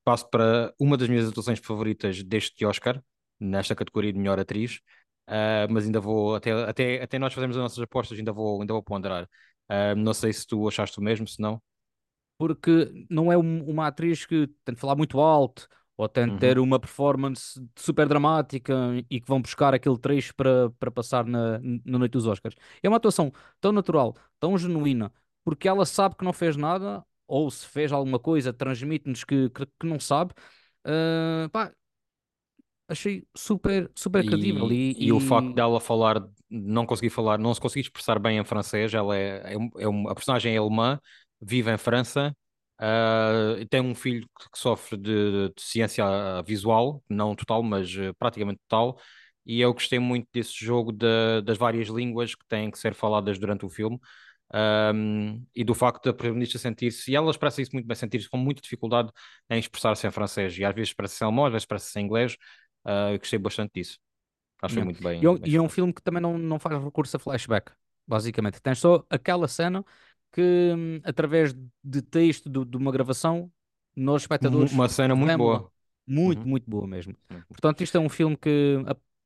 passo 0.07 0.31
para 0.31 0.73
uma 0.81 0.97
das 0.97 1.09
minhas 1.11 1.29
atuações 1.29 1.59
favoritas 1.61 2.23
deste 2.25 2.65
Oscar, 2.65 3.03
nesta 3.41 3.75
categoria 3.75 4.15
de 4.15 4.21
melhor 4.21 4.41
atriz. 4.41 4.81
Uh, 5.29 5.67
mas 5.71 5.87
ainda 5.87 6.01
vou, 6.01 6.37
até, 6.37 6.53
até, 6.53 7.03
até 7.03 7.19
nós 7.19 7.35
fazemos 7.35 7.57
as 7.57 7.63
nossas 7.65 7.81
apostas, 7.81 8.19
ainda 8.19 8.33
vou, 8.33 8.61
ainda 8.61 8.73
vou 8.73 8.83
ponderar. 8.83 9.25
Uh, 9.71 9.97
não 9.97 10.15
sei 10.15 10.33
se 10.33 10.47
tu 10.47 10.69
achaste 10.69 10.99
o 11.01 11.03
mesmo, 11.03 11.27
se 11.29 11.41
não. 11.43 11.61
Porque 12.39 13.07
não 13.11 13.33
é 13.33 13.39
um- 13.39 13.65
uma 13.69 13.87
atriz 13.89 14.27
que 14.27 14.47
tem 14.65 14.75
de 14.75 14.81
falar 14.81 14.97
muito 14.97 15.19
alto 15.21 15.69
ou 15.97 16.09
tem 16.09 16.29
de 16.29 16.37
ter 16.39 16.59
Uhum. 16.59 16.65
uma 16.65 16.79
performance 16.79 17.59
super 17.77 18.07
dramática 18.09 18.75
e 19.11 19.21
que 19.21 19.27
vão 19.29 19.41
buscar 19.41 19.73
aquele 19.75 19.99
trecho 19.99 20.35
para, 20.35 20.71
para 20.79 20.91
passar 20.91 21.25
na, 21.25 21.59
na 21.85 21.99
noite 21.99 22.13
dos 22.13 22.27
Oscars. 22.27 22.55
É 22.83 22.89
uma 22.89 22.99
atuação 22.99 23.33
tão 23.61 23.73
natural, 23.73 24.15
tão 24.39 24.57
genuína, 24.59 25.11
porque 25.45 25.67
ela 25.69 25.87
sabe 25.87 26.15
que 26.17 26.25
não 26.25 26.33
fez 26.35 26.57
nada, 26.57 27.03
ou 27.27 27.51
se 27.51 27.67
fez 27.67 27.93
alguma 27.93 28.19
coisa, 28.19 28.53
transmite-nos 28.53 29.25
que, 29.25 29.51
que, 29.51 29.67
que 29.67 29.87
não 29.87 29.99
sabe. 30.01 30.33
Ah, 30.85 31.49
pá, 31.53 31.73
achei 32.89 33.27
super, 33.37 33.91
super 33.95 34.25
credível 34.25 34.71
E, 34.73 34.97
e 34.99 35.13
o 35.13 35.21
facto 35.21 35.51
e, 35.51 35.55
dela 35.55 35.81
falar, 35.81 36.23
não 36.49 36.87
conseguir 36.87 37.11
falar, 37.11 37.39
não 37.39 37.53
se 37.53 37.61
conseguir 37.61 37.83
expressar 37.83 38.19
bem 38.19 38.39
em 38.39 38.45
francês, 38.45 38.95
ela 38.95 39.17
é, 39.17 39.55
é, 39.55 39.57
é 39.79 39.89
uma, 39.89 40.13
a 40.13 40.15
personagem 40.15 40.55
é 40.55 40.59
alemã, 40.59 40.99
vive 41.41 41.71
em 41.71 41.79
França 41.79 42.35
Uh, 42.79 43.65
tem 43.71 43.81
um 43.81 43.95
filho 43.95 44.29
que, 44.53 44.59
sofre 44.59 44.99
de, 44.99 45.49
de 45.49 45.55
deficiência 45.55 46.05
visual, 46.43 47.03
não 47.09 47.35
total, 47.35 47.63
mas 47.63 47.91
uh, 47.97 48.15
praticamente 48.19 48.61
total, 48.69 48.99
e 49.47 49.61
eu 49.61 49.73
gostei 49.73 49.99
muito 49.99 50.29
desse 50.31 50.53
jogo 50.63 50.93
de, 50.93 51.41
das 51.43 51.57
várias 51.57 51.89
línguas 51.89 52.35
que 52.35 52.45
têm 52.47 52.71
que 52.71 52.79
ser 52.79 52.93
faladas 52.95 53.39
durante 53.39 53.65
o 53.65 53.71
filme. 53.71 53.99
Um, 54.55 55.45
e 55.55 55.65
do 55.65 55.75
facto 55.75 56.05
da 56.05 56.13
protagonista 56.13 56.59
sentir-se, 56.59 57.11
e 57.11 57.17
ela 57.17 57.31
expressa 57.31 57.61
isso 57.61 57.73
muito 57.73 57.87
bem, 57.87 57.97
sentir-se 57.97 58.29
com 58.29 58.37
muita 58.37 58.63
dificuldade 58.63 59.11
em 59.51 59.59
expressar-se 59.59 60.07
em 60.07 60.11
francês, 60.11 60.57
e 60.57 60.65
às 60.65 60.75
vezes 60.75 60.91
expressa-se 60.91 61.25
em 61.25 61.27
alemão, 61.27 61.47
às 61.47 61.53
vezes 61.53 61.63
expressa-se 61.63 61.99
em 61.99 62.05
inglês, 62.05 62.37
uh, 62.87 63.13
eu 63.13 63.19
gostei 63.19 63.39
bastante 63.39 63.73
disso. 63.75 63.99
Acho 64.63 64.83
muito 64.85 65.03
bem. 65.03 65.21
E, 65.23 65.27
é 65.27 65.49
e 65.49 65.57
é 65.57 65.61
um 65.61 65.69
filme 65.69 65.93
que 65.93 66.01
também 66.01 66.23
não, 66.23 66.39
não 66.39 66.59
faz 66.59 66.83
recurso 66.83 67.17
a 67.17 67.21
flashback, 67.21 67.73
basicamente. 68.07 68.61
Tens 68.63 68.79
só 68.79 69.05
aquela 69.11 69.49
cena 69.49 69.85
que, 70.33 70.41
hum, 70.77 71.01
através 71.05 71.55
de 71.83 72.03
texto 72.03 72.49
de, 72.49 72.65
de 72.65 72.77
uma 72.77 72.93
gravação, 72.93 73.51
nós 73.95 74.23
espectadores. 74.23 74.73
Uma 74.73 74.89
cena 74.89 75.15
muito 75.15 75.37
boa. 75.37 75.71
Muito, 76.07 76.43
uhum. 76.43 76.49
muito 76.49 76.71
boa 76.71 76.87
mesmo. 76.87 77.17
Portanto, 77.49 77.83
isto 77.83 77.97
é 77.97 78.01
um 78.01 78.09
filme 78.09 78.37
que 78.37 78.77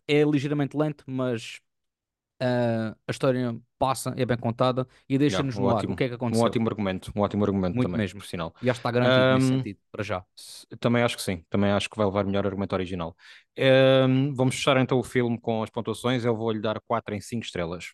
é 0.09 0.23
ligeiramente 0.23 0.77
lento, 0.77 1.05
mas 1.07 1.61
uh, 2.41 2.97
a 3.07 3.11
história 3.11 3.57
passa, 3.79 4.13
é 4.17 4.27
bem 4.27 4.37
contada 4.37 4.87
e 5.09 5.17
deixa-nos 5.17 5.55
yeah, 5.55 5.67
um 5.67 5.71
no 5.71 5.77
ótimo, 5.77 5.93
ar 5.93 5.95
o 5.95 5.97
que 5.97 6.05
é 6.05 6.09
que 6.09 6.15
aconteceu. 6.15 6.43
Um 6.43 6.47
ótimo 6.47 6.69
argumento, 6.69 7.13
um 7.15 7.21
ótimo 7.21 7.45
argumento 7.45 7.75
muito 7.75 7.87
também, 7.87 8.01
mesmo. 8.01 8.21
por 8.21 8.27
sinal. 8.27 8.55
E 8.63 8.69
acho 8.69 8.81
que 8.81 8.89
está 8.89 8.91
garantido 8.91 9.25
um, 9.25 9.35
nesse 9.35 9.49
sentido, 9.49 9.79
para 9.91 10.05
já. 10.05 10.25
Também 10.79 11.03
acho 11.03 11.17
que 11.17 11.23
sim, 11.23 11.45
também 11.49 11.71
acho 11.71 11.89
que 11.89 11.97
vai 11.97 12.07
levar 12.07 12.25
melhor 12.25 12.47
argumento 12.47 12.73
original. 12.73 13.17
Um, 13.59 14.35
vamos 14.35 14.57
fechar 14.57 14.77
então 14.77 14.99
o 14.99 15.03
filme 15.03 15.39
com 15.39 15.63
as 15.63 15.71
pontuações, 15.71 16.25
eu 16.25 16.37
vou-lhe 16.37 16.61
dar 16.61 16.81
4 16.81 17.15
em 17.15 17.21
5 17.21 17.45
estrelas. 17.45 17.93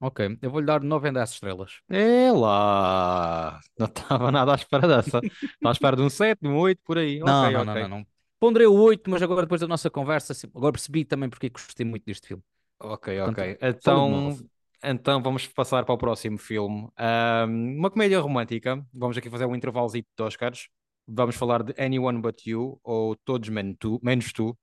Ok, 0.00 0.38
eu 0.40 0.50
vou-lhe 0.50 0.66
dar 0.66 0.80
9 0.80 1.08
em 1.08 1.12
10 1.12 1.30
estrelas. 1.30 1.80
É 1.88 2.30
lá! 2.30 3.60
Não 3.76 3.86
estava 3.86 4.30
nada 4.32 4.52
à 4.52 4.54
espera 4.54 4.86
dessa. 4.86 5.18
Estava 5.18 5.68
à 5.68 5.72
espera 5.72 5.96
de 5.96 6.02
um 6.02 6.10
7, 6.10 6.40
de 6.40 6.48
um 6.48 6.56
8, 6.56 6.80
por 6.84 6.98
aí. 6.98 7.18
Não, 7.18 7.42
okay, 7.42 7.52
não, 7.52 7.62
okay. 7.62 7.82
não, 7.82 7.88
não, 7.88 7.98
não. 7.98 8.06
Ponderei 8.40 8.68
o 8.68 8.74
8, 8.74 9.10
mas 9.10 9.20
agora 9.20 9.42
depois 9.42 9.60
da 9.60 9.66
nossa 9.66 9.90
conversa, 9.90 10.32
agora 10.54 10.72
percebi 10.72 11.04
também 11.04 11.28
porque 11.28 11.48
gostei 11.48 11.84
muito 11.84 12.04
deste 12.04 12.28
filme. 12.28 12.42
Ok, 12.80 13.16
Portanto, 13.16 13.38
ok. 13.38 13.58
Então, 13.60 14.38
então 14.82 15.22
vamos 15.22 15.46
passar 15.48 15.84
para 15.84 15.94
o 15.94 15.98
próximo 15.98 16.38
filme. 16.38 16.88
Um, 16.98 17.78
uma 17.78 17.90
comédia 17.90 18.20
romântica. 18.20 18.84
Vamos 18.92 19.16
aqui 19.16 19.28
fazer 19.28 19.46
um 19.46 19.54
intervalo 19.54 19.90
de 19.90 20.04
Oscars. 20.20 20.68
Vamos 21.06 21.36
falar 21.36 21.62
de 21.62 21.74
Anyone 21.82 22.20
But 22.20 22.46
You, 22.46 22.78
ou 22.82 23.16
Todos 23.24 23.48
Menos 23.48 23.76
Tu. 23.78 23.98
Menos 24.02 24.32
tu. 24.32 24.56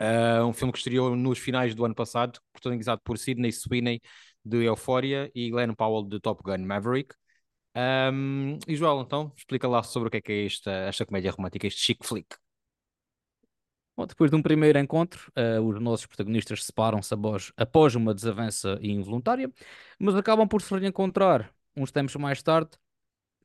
Uh, 0.00 0.44
um 0.46 0.52
filme 0.52 0.72
que 0.72 0.78
estreou 0.78 1.14
nos 1.14 1.38
finais 1.38 1.74
do 1.74 1.84
ano 1.84 1.94
passado, 1.94 2.40
protagonizado 2.52 3.00
por 3.04 3.18
Sidney 3.18 3.52
Sweeney, 3.52 4.00
de 4.44 4.64
Euphoria, 4.64 5.30
e 5.34 5.50
Glenn 5.50 5.74
Powell, 5.74 6.08
de 6.08 6.20
Top 6.20 6.42
Gun 6.42 6.64
Maverick. 6.64 7.14
Um, 7.76 8.58
e 8.68 8.76
Joel, 8.76 9.00
então, 9.00 9.32
explica 9.36 9.68
lá 9.68 9.82
sobre 9.82 10.08
o 10.08 10.10
que 10.10 10.16
é 10.18 10.20
que 10.20 10.32
é 10.32 10.46
esta, 10.46 10.70
esta 10.70 11.06
comédia 11.06 11.32
romântica, 11.32 11.66
este 11.66 11.80
chick 11.80 12.06
flick. 12.06 12.36
Bom, 13.96 14.06
depois 14.06 14.30
de 14.30 14.36
um 14.36 14.42
primeiro 14.42 14.78
encontro, 14.78 15.30
uh, 15.38 15.60
os 15.62 15.80
nossos 15.80 16.06
protagonistas 16.06 16.64
separam-se 16.64 17.14
após, 17.14 17.52
após 17.56 17.94
uma 17.94 18.12
desavença 18.12 18.76
involuntária, 18.82 19.50
mas 19.98 20.16
acabam 20.16 20.48
por 20.48 20.60
se 20.62 20.74
reencontrar 20.76 21.54
uns 21.76 21.92
tempos 21.92 22.16
mais 22.16 22.42
tarde 22.42 22.70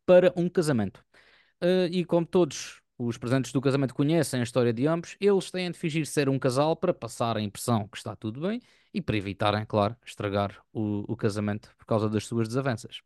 para 0.05 0.33
um 0.35 0.49
casamento. 0.49 1.03
Uh, 1.61 1.87
e 1.91 2.05
como 2.05 2.25
todos 2.25 2.81
os 2.97 3.17
presentes 3.17 3.51
do 3.53 3.61
casamento 3.61 3.93
conhecem 3.95 4.41
a 4.41 4.43
história 4.43 4.73
de 4.73 4.87
ambos, 4.87 5.15
eles 5.21 5.51
têm 5.51 5.71
de 5.71 5.77
fingir 5.77 6.05
ser 6.07 6.29
um 6.29 6.39
casal 6.39 6.75
para 6.75 6.93
passar 6.93 7.37
a 7.37 7.41
impressão 7.41 7.87
que 7.87 7.97
está 7.97 8.15
tudo 8.15 8.41
bem 8.41 8.61
e 8.93 9.01
para 9.01 9.17
evitarem, 9.17 9.65
claro, 9.65 9.95
estragar 10.05 10.61
o, 10.73 11.05
o 11.11 11.15
casamento 11.17 11.73
por 11.77 11.85
causa 11.85 12.09
das 12.09 12.25
suas 12.25 12.47
desavenças. 12.47 13.01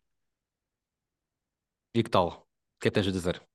E 1.94 2.04
que 2.04 2.10
tal? 2.10 2.28
O 2.76 2.80
que 2.80 2.88
é 2.88 2.92
que 2.92 2.96
tens 2.96 3.08
a 3.08 3.12
dizer? 3.12 3.53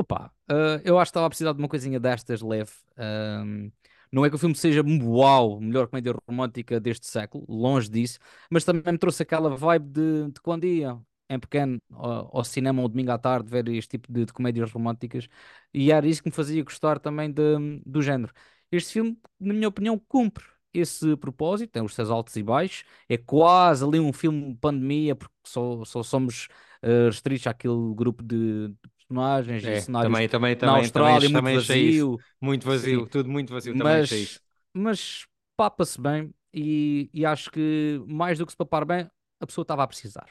Opa, 0.00 0.32
uh, 0.50 0.80
eu 0.82 0.98
acho 0.98 1.10
que 1.10 1.12
estava 1.12 1.26
a 1.26 1.28
precisar 1.28 1.52
de 1.52 1.58
uma 1.58 1.68
coisinha 1.68 2.00
destas 2.00 2.40
leve. 2.40 2.72
Um, 2.96 3.70
não 4.10 4.24
é 4.24 4.30
que 4.30 4.34
o 4.34 4.38
filme 4.38 4.54
seja 4.54 4.82
uau, 4.82 5.60
melhor 5.60 5.88
comédia 5.88 6.14
romântica 6.26 6.80
deste 6.80 7.06
século, 7.06 7.44
longe 7.46 7.90
disso, 7.90 8.18
mas 8.50 8.64
também 8.64 8.92
me 8.94 8.98
trouxe 8.98 9.22
aquela 9.22 9.54
vibe 9.54 9.90
de, 9.90 10.32
de 10.32 10.40
quando 10.40 10.64
ia 10.64 10.98
em 11.28 11.38
pequeno 11.38 11.78
ao, 11.90 12.38
ao 12.38 12.44
cinema 12.44 12.80
ou 12.80 12.88
domingo 12.88 13.10
à 13.10 13.18
tarde 13.18 13.50
ver 13.50 13.68
este 13.68 13.98
tipo 13.98 14.10
de, 14.10 14.24
de, 14.24 14.32
comédias 14.32 14.72
românticas 14.72 15.28
e 15.72 15.92
era 15.92 16.06
isso 16.06 16.22
que 16.22 16.30
me 16.30 16.34
fazia 16.34 16.64
gostar 16.64 16.98
também 16.98 17.30
de, 17.30 17.82
do 17.84 18.00
género. 18.00 18.32
Este 18.72 18.94
filme, 18.94 19.18
na 19.38 19.52
minha 19.52 19.68
opinião, 19.68 19.98
cumpre 19.98 20.44
esse 20.72 21.14
propósito, 21.18 21.72
tem 21.72 21.82
os 21.82 21.94
seus 21.94 22.08
altos 22.10 22.34
e 22.36 22.42
baixos, 22.42 22.84
é 23.06 23.18
quase 23.18 23.84
ali 23.84 24.00
um 24.00 24.14
filme 24.14 24.56
pandemia, 24.56 25.14
porque 25.14 25.34
só, 25.44 25.84
só 25.84 26.02
somos 26.02 26.48
uh, 26.82 27.06
restritos 27.06 27.46
àquele 27.46 27.94
grupo 27.94 28.22
de, 28.22 28.68
de 28.68 28.99
personagens 29.10 29.64
é, 29.64 29.76
e 29.76 29.80
cenários 29.80 30.12
também, 30.12 30.28
também, 30.28 30.56
também, 30.56 30.74
na 30.74 30.80
Austrália, 30.80 31.32
também, 31.32 31.54
muito 31.54 31.66
vazio. 31.66 32.18
Muito 32.40 32.66
vazio, 32.66 33.00
Sim. 33.00 33.06
tudo 33.06 33.28
muito 33.28 33.52
vazio, 33.52 33.74
mas, 33.76 34.08
também 34.08 34.22
isso. 34.22 34.40
Mas 34.72 35.26
papa-se 35.56 36.00
bem 36.00 36.32
e, 36.54 37.10
e 37.12 37.26
acho 37.26 37.50
que 37.50 38.00
mais 38.06 38.38
do 38.38 38.46
que 38.46 38.52
se 38.52 38.58
papar 38.58 38.84
bem, 38.84 39.10
a 39.40 39.46
pessoa 39.46 39.62
estava 39.62 39.82
a 39.82 39.86
precisar. 39.86 40.26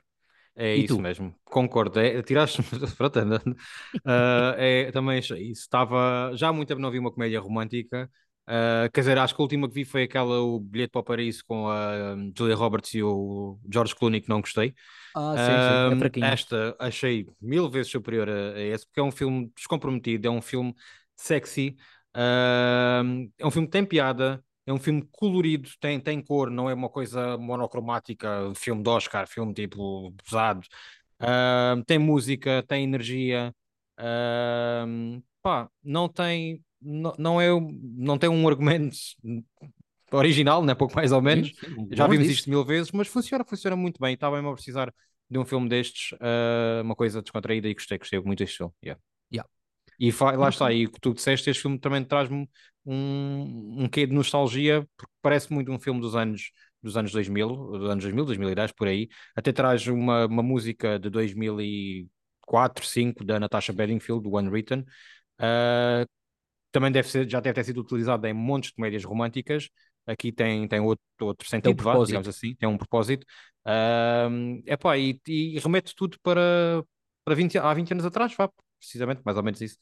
É 0.55 0.75
e 0.75 0.86
isso 0.86 0.95
tu? 0.95 1.01
mesmo, 1.01 1.33
concordo. 1.43 2.00
É, 2.00 2.21
tiraste 2.21 2.62
pronto, 2.98 3.19
uh, 3.19 3.55
é, 4.57 4.91
também 4.91 5.19
achei 5.19 5.51
isso. 5.51 5.62
Estava 5.62 6.31
já 6.36 6.50
há 6.50 6.53
muito 6.53 6.67
tempo 6.67 6.81
não 6.81 6.91
vi 6.91 7.00
uma 7.00 7.12
comédia 7.12 7.39
romântica. 7.39 8.09
Uh, 8.50 8.89
quer 8.91 9.01
dizer, 9.01 9.18
acho 9.20 9.36
que 9.36 9.41
a 9.41 9.44
última 9.44 9.68
que 9.68 9.75
vi 9.75 9.86
foi 9.86 10.03
aquela 10.03 10.41
O 10.41 10.60
Bilhete 10.60 10.89
para 10.89 11.01
o 11.01 11.03
Paraíso 11.03 11.44
com 11.48 11.70
a 11.70 12.15
um, 12.15 12.34
Julia 12.36 12.56
Roberts 12.56 12.96
e 12.96 13.03
o 13.03 13.60
George 13.72 13.94
Clooney, 13.94 14.22
que 14.22 14.29
não 14.29 14.41
gostei. 14.41 14.74
Ah, 15.15 15.36
sim, 15.38 15.91
sim, 15.91 15.96
é 15.96 16.00
fraquinho. 16.00 16.25
Esta 16.25 16.75
achei 16.79 17.27
mil 17.39 17.70
vezes 17.70 17.91
superior 17.91 18.27
a, 18.27 18.53
a, 18.53 18.60
esse, 18.60 18.88
porque 18.88 19.00
é 19.00 19.03
um 19.03 19.12
filme 19.12 19.51
descomprometido, 19.56 20.27
é 20.27 20.32
um 20.32 20.41
filme 20.41 20.74
sexy, 21.15 21.77
uh, 22.18 23.29
é 23.38 23.46
um 23.46 23.51
filme 23.51 23.68
que 23.68 23.72
tem 23.72 23.86
piada, 23.86 24.44
é 24.65 24.74
um 24.74 24.79
filme 24.79 25.08
colorido, 25.12 25.70
tem, 25.79 26.00
tem 26.00 26.20
cor, 26.20 26.50
não 26.50 26.68
é 26.68 26.74
uma 26.74 26.89
coisa 26.89 27.38
monocromática, 27.38 28.51
filme 28.56 28.82
de 28.82 28.89
Oscar, 28.89 29.27
filme 29.27 29.53
tipo 29.53 30.12
pesado. 30.24 30.65
Uh, 31.22 31.84
tem 31.86 32.00
música, 32.00 32.63
tem 32.68 32.84
energia, 32.84 33.53
uh, 34.00 35.24
pá, 35.44 35.70
não 35.84 36.10
tem 36.10 36.63
não, 36.81 37.13
não, 37.17 37.41
é, 37.41 37.50
não 37.98 38.17
tem 38.17 38.29
um 38.29 38.48
argumento 38.48 38.98
original, 40.12 40.63
né? 40.63 40.74
pouco 40.75 40.95
mais 40.95 41.12
ou 41.12 41.21
menos. 41.21 41.50
Sim, 41.50 41.75
sim, 41.75 41.89
Já 41.91 42.07
vimos 42.07 42.27
isto 42.27 42.50
mil 42.50 42.63
vezes, 42.63 42.91
mas 42.91 43.07
funciona, 43.07 43.43
funciona 43.43 43.75
muito 43.75 44.00
bem. 44.00 44.13
Estava 44.13 44.36
mesmo 44.36 44.50
a 44.50 44.53
precisar 44.53 44.93
de 45.29 45.38
um 45.38 45.45
filme 45.45 45.69
destes, 45.69 46.12
uh, 46.13 46.81
uma 46.81 46.95
coisa 46.95 47.21
descontraída 47.21 47.67
e 47.67 47.74
gostei, 47.74 47.98
gostei 47.98 48.19
muito 48.19 48.39
deste 48.39 48.57
filme. 48.57 48.74
Yeah. 48.83 49.01
Yeah. 49.31 49.50
E 50.00 50.12
lá 50.36 50.50
está, 50.50 50.71
e 50.71 50.86
o 50.86 50.91
que 50.91 51.00
tu 51.00 51.13
disseste, 51.13 51.50
este 51.50 51.62
filme 51.62 51.77
também 51.77 52.03
traz-me 52.03 52.50
um, 52.86 53.83
um 53.83 53.88
quê 53.88 54.07
de 54.07 54.13
nostalgia, 54.13 54.88
porque 54.98 55.13
parece 55.21 55.53
muito 55.53 55.71
um 55.71 55.79
filme 55.79 56.01
dos 56.01 56.15
anos 56.15 56.51
dos 56.81 56.95
anos 56.98 57.12
2000, 57.12 57.48
dos 57.48 57.89
anos 57.89 58.03
2000, 58.03 58.25
2010, 58.25 58.71
por 58.71 58.88
aí. 58.88 59.09
Até 59.36 59.51
traz 59.51 59.86
uma, 59.88 60.25
uma 60.25 60.43
música 60.43 60.98
de 60.98 61.09
2004, 61.09 62.81
2005, 62.81 63.25
da 63.25 63.39
Natasha 63.39 63.74
Bedingfield, 63.74 64.24
do 64.24 64.38
Unwritten, 64.38 64.86
uh, 65.41 66.07
também 66.72 66.92
deve 66.92 67.08
ser, 67.08 67.30
já 67.30 67.40
deve 67.40 67.56
ter 67.56 67.64
sido 67.64 67.82
utilizado 67.82 68.26
em 68.28 68.34
montes 68.34 68.70
de 68.70 68.76
comédias 68.76 69.04
românticas. 69.04 69.70
Aqui 70.06 70.32
tem, 70.32 70.68
tem 70.68 70.80
outro, 70.80 71.04
outro 71.22 71.48
sentido, 71.48 71.90
um 71.90 72.06
digamos 72.06 72.28
assim, 72.28 72.56
tem 72.56 72.68
um 72.68 72.78
propósito. 72.78 73.26
Uh, 73.66 74.62
epá, 74.66 74.98
e, 74.98 75.20
e 75.28 75.60
remete 75.60 75.94
tudo 75.96 76.18
para, 76.24 76.84
para 77.24 77.36
20, 77.36 77.58
há 77.58 77.74
20 77.74 77.92
anos 77.92 78.06
atrás, 78.06 78.34
vá, 78.36 78.50
precisamente, 78.80 79.22
mais 79.24 79.38
ou 79.38 79.44
menos 79.44 79.62
isso. 79.62 79.78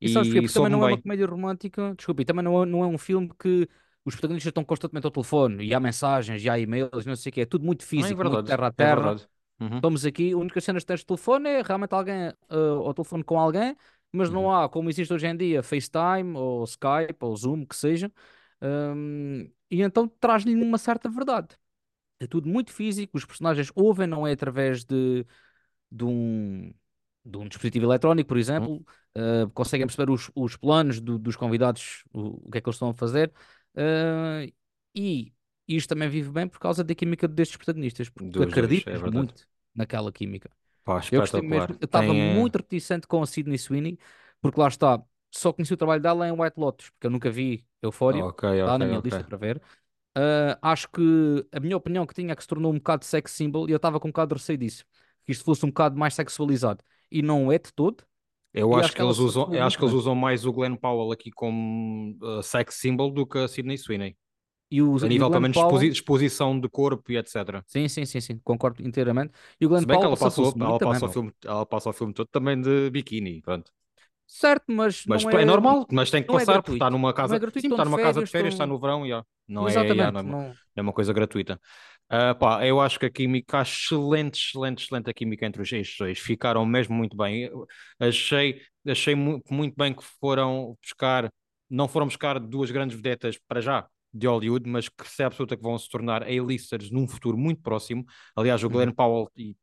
E, 0.00 0.06
e 0.06 0.08
sabes 0.10 0.32
que 0.32 0.52
também 0.52 0.70
não 0.70 0.80
bem. 0.80 0.88
é 0.88 0.92
uma 0.92 1.02
comédia 1.02 1.26
romântica, 1.26 1.94
desculpe, 1.96 2.24
também 2.24 2.44
não 2.44 2.62
é, 2.62 2.66
não 2.66 2.84
é 2.84 2.86
um 2.86 2.98
filme 2.98 3.30
que 3.38 3.68
os 4.04 4.14
protagonistas 4.14 4.50
estão 4.50 4.64
constantemente 4.64 5.06
ao 5.06 5.12
telefone 5.12 5.64
e 5.64 5.74
há 5.74 5.80
mensagens, 5.80 6.44
e 6.44 6.48
há 6.48 6.58
e-mails, 6.58 7.06
não 7.06 7.16
sei 7.16 7.30
o 7.30 7.32
que, 7.32 7.40
é 7.40 7.46
tudo 7.46 7.64
muito 7.64 7.84
físico, 7.84 8.20
é 8.20 8.24
muito 8.24 8.42
terra 8.42 8.66
a 8.66 8.68
é 8.68 8.72
terra. 8.72 9.16
É 9.60 9.64
uhum. 9.64 9.76
Estamos 9.76 10.04
aqui, 10.04 10.32
a 10.32 10.36
única 10.36 10.60
cena 10.60 10.80
que 10.80 10.86
tens 10.86 11.00
de 11.00 11.06
telefone 11.06 11.48
é 11.48 11.62
realmente 11.62 11.92
alguém 11.94 12.28
uh, 12.50 12.84
ao 12.84 12.94
telefone 12.94 13.22
com 13.22 13.38
alguém 13.38 13.76
mas 14.12 14.30
não 14.30 14.44
uhum. 14.44 14.52
há, 14.52 14.68
como 14.68 14.90
existe 14.90 15.12
hoje 15.12 15.26
em 15.26 15.36
dia, 15.36 15.62
FaceTime 15.62 16.36
ou 16.36 16.64
Skype 16.64 17.16
ou 17.20 17.36
Zoom, 17.36 17.64
que 17.64 17.74
seja, 17.74 18.12
um, 18.60 19.50
e 19.70 19.82
então 19.82 20.06
traz-lhe 20.06 20.54
uma 20.54 20.78
certa 20.78 21.08
verdade. 21.08 21.56
É 22.20 22.26
tudo 22.26 22.48
muito 22.48 22.72
físico, 22.72 23.16
os 23.16 23.24
personagens 23.24 23.72
ouvem, 23.74 24.06
não 24.06 24.26
é 24.26 24.32
através 24.32 24.84
de, 24.84 25.26
de, 25.90 26.04
um, 26.04 26.72
de 27.24 27.38
um 27.38 27.48
dispositivo 27.48 27.86
eletrónico, 27.86 28.28
por 28.28 28.36
exemplo, 28.36 28.84
uhum. 29.16 29.44
uh, 29.44 29.50
conseguem 29.50 29.86
perceber 29.86 30.12
os, 30.12 30.30
os 30.34 30.56
planos 30.56 31.00
do, 31.00 31.18
dos 31.18 31.34
convidados, 31.34 32.04
o, 32.12 32.46
o, 32.46 32.50
que 32.50 32.58
é 32.58 32.60
que 32.60 32.68
eles 32.68 32.76
estão 32.76 32.90
a 32.90 32.94
fazer, 32.94 33.32
uh, 33.76 34.52
e 34.94 35.32
isto 35.66 35.88
também 35.88 36.08
vive 36.08 36.30
bem 36.30 36.46
por 36.46 36.60
causa 36.60 36.84
da 36.84 36.94
química 36.94 37.26
destes 37.26 37.56
protagonistas, 37.56 38.08
porque 38.08 38.30
tu 38.30 38.42
acreditas 38.42 39.02
é 39.02 39.10
muito 39.10 39.48
naquela 39.74 40.12
química. 40.12 40.50
Pá, 40.84 41.00
eu 41.10 41.20
gostei 41.20 41.42
mesmo. 41.42 41.76
Eu 41.80 41.84
estava 41.84 42.06
Tem, 42.06 42.34
muito 42.34 42.56
reticente 42.56 43.06
com 43.06 43.22
a 43.22 43.26
Sydney 43.26 43.58
Sweeney, 43.58 43.98
porque 44.40 44.60
lá 44.60 44.68
está, 44.68 45.02
só 45.30 45.52
conheci 45.52 45.72
o 45.72 45.76
trabalho 45.76 46.02
dela 46.02 46.28
em 46.28 46.32
White 46.32 46.58
Lotus, 46.58 46.90
porque 46.90 47.06
eu 47.06 47.10
nunca 47.10 47.30
vi 47.30 47.64
Euphoria, 47.80 48.24
okay, 48.24 48.60
está 48.60 48.64
okay, 48.64 48.78
na 48.78 48.86
minha 48.86 48.98
okay. 48.98 49.10
lista 49.10 49.24
para 49.24 49.38
ver. 49.38 49.62
Uh, 50.16 50.58
acho 50.60 50.90
que 50.90 51.46
a 51.52 51.58
minha 51.58 51.76
opinião 51.76 52.06
que 52.06 52.14
tinha 52.14 52.32
é 52.32 52.36
que 52.36 52.42
se 52.42 52.48
tornou 52.48 52.70
um 52.70 52.76
bocado 52.76 53.04
sex 53.04 53.30
symbol 53.30 53.68
e 53.68 53.72
eu 53.72 53.76
estava 53.76 53.98
com 53.98 54.08
um 54.08 54.10
bocado 54.10 54.34
de 54.34 54.40
receio 54.40 54.58
disso, 54.58 54.84
que 55.24 55.32
isto 55.32 55.44
fosse 55.44 55.64
um 55.64 55.68
bocado 55.68 55.98
mais 55.98 56.14
sexualizado. 56.14 56.84
E 57.10 57.22
não 57.22 57.50
é 57.50 57.58
de 57.58 57.72
todo. 57.72 58.04
Eu 58.52 58.74
acho 58.74 58.86
acho 58.86 58.96
que 58.96 59.02
eles 59.02 59.18
usam, 59.18 59.50
acho 59.62 59.78
que 59.78 59.84
eles 59.84 59.94
usam 59.94 60.14
mais 60.14 60.44
o 60.44 60.52
Glenn 60.52 60.76
Powell 60.76 61.10
aqui 61.12 61.30
como 61.30 62.18
uh, 62.20 62.42
sex 62.42 62.74
symbol 62.74 63.10
do 63.10 63.26
que 63.26 63.38
a 63.38 63.48
Sydney 63.48 63.78
Sweeney. 63.78 64.16
E 64.76 64.78
o, 64.82 64.96
A 65.00 65.06
e 65.06 65.08
nível 65.08 65.30
também 65.30 65.50
de 65.52 65.58
Powell, 65.58 65.88
exposição 65.88 66.58
de 66.58 66.68
corpo 66.68 67.12
e 67.12 67.16
etc. 67.18 67.64
sim, 67.66 67.88
sim, 67.88 68.04
sim, 68.06 68.20
sim, 68.20 68.38
concordo 68.40 68.82
inteiramente. 68.86 69.32
E 69.60 69.66
o 69.66 69.68
Glenn 69.68 69.82
Se 69.82 69.86
bem 69.86 69.98
que 69.98 70.06
ela 70.06 70.16
passou, 70.16 70.56
muito 70.56 70.60
ela 70.60 70.78
também, 70.78 71.00
passa 71.00 71.04
o 71.06 71.08
meu. 71.08 71.14
filme, 71.14 71.32
ela 71.44 71.66
passa 71.66 71.90
o 71.90 71.92
filme 71.92 72.12
todo 72.14 72.28
também 72.28 72.60
de 72.60 72.90
biquíni, 72.90 73.40
pronto. 73.42 73.70
Certo, 74.26 74.64
mas 74.72 75.04
Mas 75.04 75.26
é 75.32 75.44
é, 75.44 75.44
normal, 75.44 75.86
mas 75.90 76.10
tem 76.10 76.22
que 76.22 76.30
é 76.30 76.30
passar, 76.30 76.62
porque 76.62 76.76
está 76.76 76.90
numa 76.90 77.12
Não 77.20 77.34
é 77.34 77.38
casa, 77.38 77.40
gratuito, 77.40 77.60
sim, 77.60 77.68
estão 77.68 77.80
está 77.80 77.84
numa 77.84 77.98
casa 77.98 78.22
de 78.22 78.30
férias, 78.30 78.30
férias, 78.30 78.54
está 78.54 78.66
estão. 78.66 78.66
no 78.66 78.78
verão, 78.78 79.06
já. 79.06 79.24
Não 79.48 79.68
é, 79.68 80.10
não 80.10 80.20
é, 80.20 80.22
não. 80.22 80.58
é 80.76 80.80
uma 80.82 80.92
coisa 80.92 81.12
gratuita. 81.12 81.60
Ah, 82.08 82.34
pá, 82.34 82.64
eu 82.66 82.80
acho 82.80 82.98
que 82.98 83.06
a 83.06 83.10
química, 83.10 83.58
a 83.58 83.62
excelente, 83.62 84.38
excelente, 84.38 84.84
excelente 84.84 85.10
a 85.10 85.14
química 85.14 85.46
entre 85.46 85.62
os 85.62 85.70
dois, 85.98 86.18
ficaram 86.18 86.64
mesmo 86.66 86.94
muito 86.94 87.16
bem. 87.16 87.44
Eu 87.44 87.66
achei, 87.98 88.60
achei 88.86 89.14
mu- 89.14 89.42
muito 89.50 89.74
bem 89.76 89.92
que 89.94 90.04
foram 90.20 90.76
buscar, 90.82 91.30
não 91.68 91.88
foram 91.88 92.06
buscar 92.06 92.38
duas 92.38 92.70
grandes 92.70 92.96
vedetas 92.96 93.38
para 93.48 93.60
já 93.60 93.88
de 94.12 94.26
Hollywood, 94.26 94.68
mas 94.68 94.88
que 94.88 95.08
se 95.08 95.22
é 95.22 95.26
absoluta 95.26 95.56
que 95.56 95.62
vão 95.62 95.78
se 95.78 95.88
tornar 95.88 96.22
A-listers 96.22 96.90
num 96.90 97.08
futuro 97.08 97.36
muito 97.36 97.62
próximo. 97.62 98.04
Aliás, 98.36 98.62
o 98.62 98.68
Glenn 98.70 98.88
Uhum. 98.88 98.94
Powell, 98.94 99.30
e, 99.36 99.56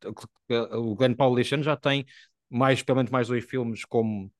o 0.76 0.94
Glenn 0.96 1.14
Powell 1.14 1.38
este 1.40 1.54
ano 1.54 1.64
já 1.64 1.76
tem 1.76 2.04
mais, 2.48 2.82
pelo 2.82 2.96
menos 2.96 3.10
mais 3.10 3.28
dois 3.28 3.44
filmes 3.44 3.84
como 3.84 4.30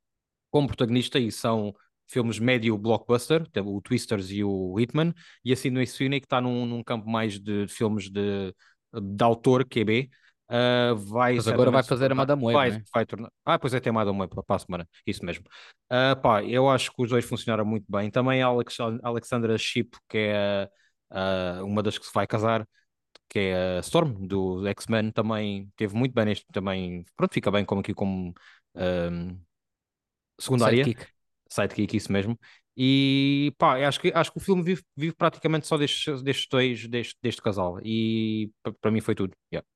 como 0.50 0.66
protagonista 0.68 1.18
e 1.18 1.30
são 1.30 1.74
filmes 2.08 2.38
médio 2.38 2.76
blockbuster, 2.76 3.46
o 3.64 3.80
Twisters 3.80 4.30
e 4.30 4.42
o 4.42 4.78
Hitman, 4.80 5.14
e 5.44 5.52
assim 5.52 5.70
no 5.70 5.84
Sweeney 5.86 6.20
que 6.20 6.26
está 6.26 6.40
num, 6.40 6.66
num 6.66 6.82
campo 6.82 7.08
mais 7.08 7.38
de, 7.38 7.68
filmes 7.68 8.10
de, 8.10 8.52
de 8.92 9.24
autor, 9.24 9.64
QB, 9.64 10.10
uh, 10.50 10.96
vai 10.96 11.36
Mas 11.36 11.48
agora 11.48 11.70
vai 11.70 11.82
fazer 11.82 12.12
a 12.12 12.14
Web, 12.14 12.52
vai, 12.52 12.70
né? 12.70 12.82
vai 12.92 13.06
tornar, 13.06 13.30
ah, 13.44 13.58
pois 13.58 13.72
é, 13.74 13.80
tem 13.80 13.92
Madame 13.92 14.20
Web 14.20 14.34
para 14.46 14.56
a 14.56 14.58
semana, 14.58 14.88
isso 15.06 15.24
mesmo. 15.24 15.44
Uh, 15.90 16.20
pá, 16.20 16.42
eu 16.44 16.68
acho 16.68 16.90
que 16.92 17.02
os 17.02 17.10
dois 17.10 17.24
funcionaram 17.24 17.64
muito 17.64 17.86
bem, 17.88 18.10
também 18.10 18.42
a 18.42 18.46
Alex, 18.46 18.76
Alexandra 19.02 19.56
Shipp, 19.56 19.96
que 20.08 20.18
é 20.18 20.68
uh, 21.10 21.64
uma 21.64 21.82
das 21.82 21.98
que 21.98 22.06
se 22.06 22.12
vai 22.12 22.26
casar, 22.26 22.66
que 23.28 23.38
é 23.38 23.78
a 23.78 23.80
Storm, 23.80 24.26
do 24.26 24.66
X-Men, 24.66 25.12
também 25.12 25.70
teve 25.76 25.94
muito 25.96 26.12
bem 26.12 26.26
neste, 26.26 26.46
também, 26.52 27.04
pronto, 27.16 27.32
fica 27.32 27.50
bem 27.50 27.64
como 27.64 27.80
aqui 27.80 27.94
como 27.94 28.34
um, 28.74 29.38
secundária, 30.38 30.84
Sidekick. 30.84 31.06
sidekick, 31.48 31.96
isso 31.96 32.12
mesmo. 32.12 32.38
E 32.76 33.52
pá, 33.58 33.76
acho 33.86 34.00
que, 34.00 34.12
acho 34.14 34.32
que 34.32 34.38
o 34.38 34.40
filme 34.40 34.62
vive, 34.62 34.82
vive 34.96 35.14
praticamente 35.14 35.66
só 35.66 35.76
destes, 35.76 36.22
destes 36.22 36.48
dois, 36.48 36.88
deste, 36.88 37.16
deste 37.22 37.42
casal. 37.42 37.78
E 37.84 38.50
pa- 38.62 38.72
para 38.80 38.90
mim 38.90 39.00
foi 39.00 39.14
tudo. 39.14 39.34
Yeah. 39.52 39.66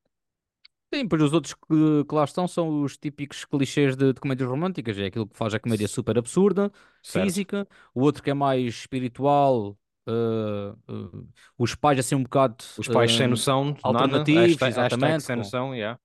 Sim, 0.94 1.08
pois 1.08 1.20
os 1.22 1.32
outros 1.32 1.54
que, 1.54 2.04
que 2.08 2.14
lá 2.14 2.22
estão 2.24 2.46
são 2.46 2.82
os 2.82 2.96
típicos 2.96 3.44
clichês 3.44 3.96
de, 3.96 4.12
de 4.12 4.20
comédias 4.20 4.48
românticas. 4.48 4.96
É 4.96 5.06
aquilo 5.06 5.26
que 5.26 5.36
faz 5.36 5.52
a 5.52 5.58
comédia 5.58 5.88
super 5.88 6.16
absurda, 6.16 6.70
Certo. 7.02 7.24
física. 7.24 7.68
O 7.92 8.02
outro 8.02 8.22
que 8.22 8.30
é 8.30 8.34
mais 8.34 8.74
espiritual. 8.74 9.76
eh, 10.06 10.74
eh, 10.88 11.24
os 11.58 11.74
pais 11.74 11.98
assim 11.98 12.14
um 12.14 12.22
bocado 12.22 12.56
Os 12.78 12.88
pais 12.88 13.12
sem 13.12 13.24
eh, 13.24 13.28
noção 13.28 13.76
nada, 13.90 14.18
alternativos, 14.22 14.56
hashtag 14.56 14.68
exatamente, 14.68 15.24
sem 15.24 15.34
com, 15.34 15.38
noção, 15.38 15.74
yeah. 15.74 15.98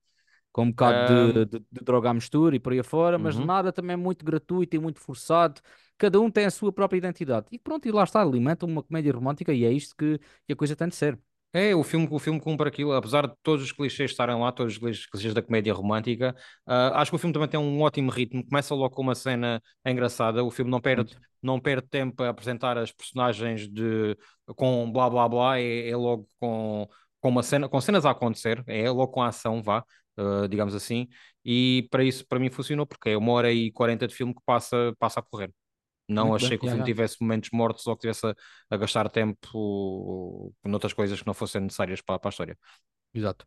com 0.52 0.64
um 0.64 0.72
bocado 0.72 1.14
Um, 1.14 1.34
de, 1.34 1.46
de, 1.46 1.60
de 1.60 1.82
droga 1.84 2.10
à 2.10 2.14
mistura 2.14 2.56
e 2.56 2.60
por 2.60 2.74
aí 2.74 2.80
afora, 2.80 3.20
mas 3.20 3.38
uhum. 3.38 3.46
nada 3.46 3.72
também 3.72 3.96
muito 3.98 4.26
gratuito 4.26 4.76
e 4.76 4.80
muito 4.80 5.00
forçado. 5.00 5.62
Cada 5.98 6.20
um 6.20 6.32
tem 6.32 6.46
a 6.46 6.52
sua 6.52 6.72
própria 6.72 6.98
identidade. 6.98 7.48
E 7.52 7.60
pronto, 7.60 7.88
e 7.88 7.92
lá 7.92 8.04
está, 8.04 8.22
alimenta 8.22 8.66
uma 8.66 8.82
comédia 8.84 9.14
romântica 9.14 9.54
e 9.54 9.66
é 9.66 9.72
isto 9.72 9.96
que, 9.96 10.20
que 10.46 10.54
a 10.54 10.56
coisa 10.56 10.76
tem 10.76 10.88
de 10.88 10.96
ser. 10.96 11.20
É, 11.52 11.76
o 11.76 11.84
filme, 11.84 12.08
o 12.12 12.20
filme 12.20 12.40
cumpre 12.40 12.68
aquilo, 12.68 12.94
apesar 12.94 13.26
de 13.28 13.34
todos 13.42 13.66
os 13.66 13.72
clichês 13.72 14.12
estarem 14.12 14.38
lá, 14.40 14.52
todos 14.52 14.78
os 14.80 15.06
clichês 15.08 15.34
da 15.34 15.42
comédia 15.42 15.74
romântica, 15.74 16.36
ah, 16.66 17.02
acho 17.02 17.10
que 17.10 17.16
o 17.16 17.20
filme 17.20 17.34
também 17.34 17.50
tem 17.50 17.60
um 17.60 17.82
ótimo 17.82 18.12
ritmo, 18.12 18.46
começa 18.46 18.76
logo 18.76 18.94
com 18.96 19.02
uma 19.02 19.16
cena 19.16 19.60
engraçada, 19.84 20.44
o 20.44 20.52
filme 20.52 20.70
não 20.70 20.80
perde, 20.80 21.14
Muito. 21.16 21.28
não 21.42 21.60
perde 21.60 21.88
tempo 21.88 22.22
a 22.22 22.30
apresentar 22.30 22.78
as 22.78 22.92
personagens 22.92 23.68
de, 23.68 24.16
com 24.56 24.92
blá 24.92 25.10
blá 25.10 25.28
blá, 25.28 25.60
é, 25.60 25.90
é 25.90 25.96
logo 25.96 26.28
com, 26.40 26.88
com 27.20 27.30
uma 27.30 27.42
cena, 27.42 27.68
com 27.68 27.82
cenas 27.82 28.06
a 28.06 28.12
acontecer, 28.12 28.64
é 28.68 28.88
logo 28.92 29.12
com 29.12 29.24
a 29.24 29.30
ação, 29.30 29.64
vá, 29.64 29.84
ah, 30.18 30.46
digamos 30.48 30.76
assim, 30.76 31.08
e 31.44 31.88
para 31.90 32.04
isso, 32.04 32.28
para 32.28 32.38
mim 32.38 32.52
funcionou, 32.52 32.86
porque 32.86 33.10
é 33.10 33.18
uma 33.18 33.32
hora 33.32 33.52
e 33.52 33.72
quarenta 33.72 34.08
de 34.08 34.14
filme 34.14 34.36
que 34.36 34.42
passa, 34.46 34.94
passa 35.00 35.20
a 35.20 35.24
correr. 35.24 35.52
Não 36.10 36.34
Muito 36.34 36.40
bem, 36.40 36.54
achei 36.54 36.58
que 36.58 36.66
o 36.66 36.68
filme 36.68 36.84
já. 36.84 36.94
tivesse 36.94 37.18
momentos 37.22 37.50
mortos 37.52 37.86
ou 37.88 37.96
que 37.96 38.02
tivesse 38.02 38.28
a, 38.28 38.36
a 38.70 38.78
gastar 38.78 39.10
tempo 39.10 40.54
noutras 40.66 40.94
coisas 40.94 41.22
que 41.22 41.28
não 41.28 41.34
fossem 41.34 41.62
necessárias 41.62 42.02
para, 42.02 42.20
para 42.20 42.30
a 42.30 42.32
história. 42.32 42.58
Exato. 43.14 43.46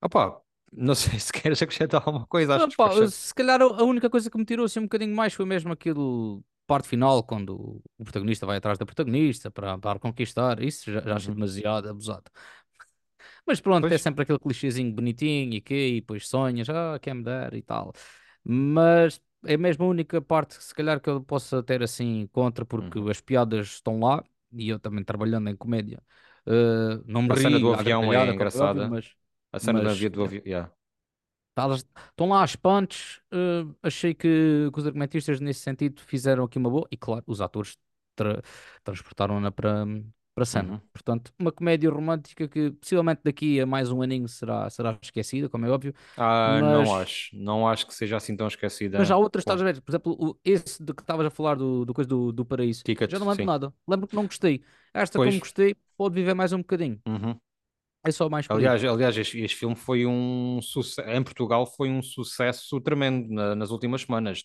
Opa, 0.00 0.40
não 0.72 0.94
sei 0.94 1.18
se 1.20 1.32
queres 1.32 1.62
acrescentar 1.62 2.02
alguma 2.06 2.26
coisa, 2.26 2.54
acho 2.56 2.66
que 2.66 2.72
pá, 2.76 2.88
despachei. 2.88 3.08
se 3.08 3.34
calhar 3.34 3.60
a 3.62 3.82
única 3.84 4.10
coisa 4.10 4.30
que 4.30 4.38
me 4.38 4.44
tirou 4.44 4.66
assim 4.66 4.80
um 4.80 4.82
bocadinho 4.84 5.14
mais 5.14 5.32
foi 5.34 5.44
mesmo 5.46 5.72
aquilo 5.72 6.44
parte 6.66 6.88
final, 6.88 7.22
quando 7.24 7.82
o 7.98 8.04
protagonista 8.04 8.46
vai 8.46 8.56
atrás 8.58 8.78
da 8.78 8.86
protagonista 8.86 9.50
para, 9.50 9.78
para 9.78 9.98
conquistar. 9.98 10.62
Isso 10.62 10.90
já, 10.92 11.00
já 11.00 11.16
achei 11.16 11.32
Uhum. 11.32 11.34
demasiado 11.34 11.88
abusado. 11.88 12.24
Mas 13.46 13.60
pronto, 13.60 13.92
é 13.92 13.98
Pois, 13.98 13.98
sempre 13.98 14.22
aquele 14.22 14.38
clichêzinho 14.38 14.92
bonitinho 14.94 15.54
e 15.54 15.60
que 15.60 15.74
e 15.74 16.00
depois 16.00 16.28
sonhas, 16.28 16.68
ah, 16.68 16.98
quer 17.00 17.14
me 17.14 17.22
dar 17.22 17.54
e 17.54 17.62
tal. 17.62 17.92
Mas 18.44 19.20
é 19.44 19.56
mesmo 19.56 19.84
a 19.84 19.88
única 19.88 20.20
parte 20.22 20.56
que 20.58 20.64
se 20.64 20.74
calhar 20.74 21.00
que 21.00 21.08
eu 21.10 21.22
possa 21.22 21.62
ter 21.62 21.82
assim 21.82 22.26
contra, 22.28 22.64
porque 22.64 22.98
uhum. 22.98 23.10
as 23.10 23.20
piadas 23.20 23.66
estão 23.68 23.98
lá 24.00 24.24
e 24.52 24.68
eu 24.68 24.78
também 24.78 25.04
trabalhando 25.04 25.48
em 25.50 25.56
comédia. 25.56 26.02
eh, 26.46 27.00
não 27.06 27.22
me 27.22 27.32
A 27.32 27.36
cena 27.36 27.58
do 27.58 27.72
ri 27.74 27.96
avião 27.96 28.12
é 28.12 28.30
óbvio, 28.54 28.84
engraçada. 28.86 28.86
mas, 28.86 29.14
A 29.52 29.58
cena 29.58 29.80
do 29.80 29.88
mas 29.88 29.94
avião 29.94 30.10
do 30.10 30.22
avião, 30.24 30.42
yeah. 30.46 30.72
Tá, 31.54 31.66
Estão 31.74 32.28
lá 32.28 32.42
às 32.42 32.56
punch. 32.56 33.20
eh, 33.30 33.64
achei 33.82 34.14
que, 34.14 34.70
que 34.72 34.78
os 34.80 34.86
argumentistas, 34.86 35.38
nesse 35.40 35.60
sentido, 35.60 36.00
fizeram 36.00 36.44
aqui 36.44 36.56
uma 36.58 36.70
boa. 36.70 36.88
E 36.90 36.96
claro, 36.96 37.22
os 37.26 37.40
atores 37.40 37.76
tra- 38.14 38.42
transportaram-na 38.82 39.50
para, 39.52 39.84
para 40.34 40.44
cena. 40.44 40.70
Uhum. 40.70 40.80
Portanto, 40.92 41.32
uma 41.38 41.52
comédia 41.52 41.90
romântica 41.90 42.48
que 42.48 42.70
possivelmente 42.72 43.22
daqui 43.24 43.60
a 43.60 43.66
mais 43.66 43.90
um 43.90 44.02
aninho 44.02 44.28
será, 44.28 44.68
será 44.70 44.98
esquecida, 45.02 45.48
como 45.48 45.66
é 45.66 45.70
óbvio. 45.70 45.94
Ah, 46.16 46.60
não 46.62 46.92
Mas, 46.92 46.94
acho. 46.94 47.34
Não 47.36 47.66
acho 47.68 47.86
que 47.86 47.94
seja 47.94 48.16
assim 48.16 48.36
tão 48.36 48.46
mas 48.94 49.10
esquecida. 49.10 49.10
há 49.10 49.16
outras, 49.16 49.42
estás 49.42 49.60
a 49.60 49.64
ver? 49.64 49.80
Por 49.80 49.90
exemplo, 49.90 50.12
o- 50.18 50.38
esse 50.44 50.82
de 50.82 50.92
que 50.94 51.02
estavas 51.02 51.26
a 51.26 51.30
falar 51.30 51.56
do, 51.56 51.84
do 51.84 51.94
coisa 51.94 52.08
do, 52.08 52.32
do 52.32 52.44
Paraíso. 52.44 52.84
Ticket, 52.84 53.10
Já 53.10 53.18
não 53.18 53.28
lembro 53.28 53.44
sim. 53.44 53.46
nada. 53.46 53.74
Lembro 53.88 54.06
que 54.08 54.14
não 54.14 54.26
gostei. 54.26 54.62
Esta, 54.94 55.20
como 55.20 55.38
Pois. 55.38 55.38
gostei, 55.38 55.74
pode 55.96 56.14
viver 56.14 56.34
mais 56.34 56.52
um 56.52 56.58
bocadinho. 56.58 57.00
Uhum. 57.06 57.40
É 58.04 58.10
só 58.10 58.28
mais 58.28 58.48
por. 58.48 58.56
Aliás, 58.56 58.84
aliás 58.84 59.16
este, 59.16 59.40
este 59.40 59.56
filme 59.56 59.76
foi 59.76 60.04
um 60.06 60.60
sucesso, 60.60 61.08
em 61.08 61.22
Portugal 61.22 61.64
foi 61.66 61.88
um 61.88 62.02
sucesso 62.02 62.80
tremendo 62.80 63.32
na- 63.32 63.54
nas 63.54 63.70
últimas 63.70 64.02
semanas. 64.02 64.42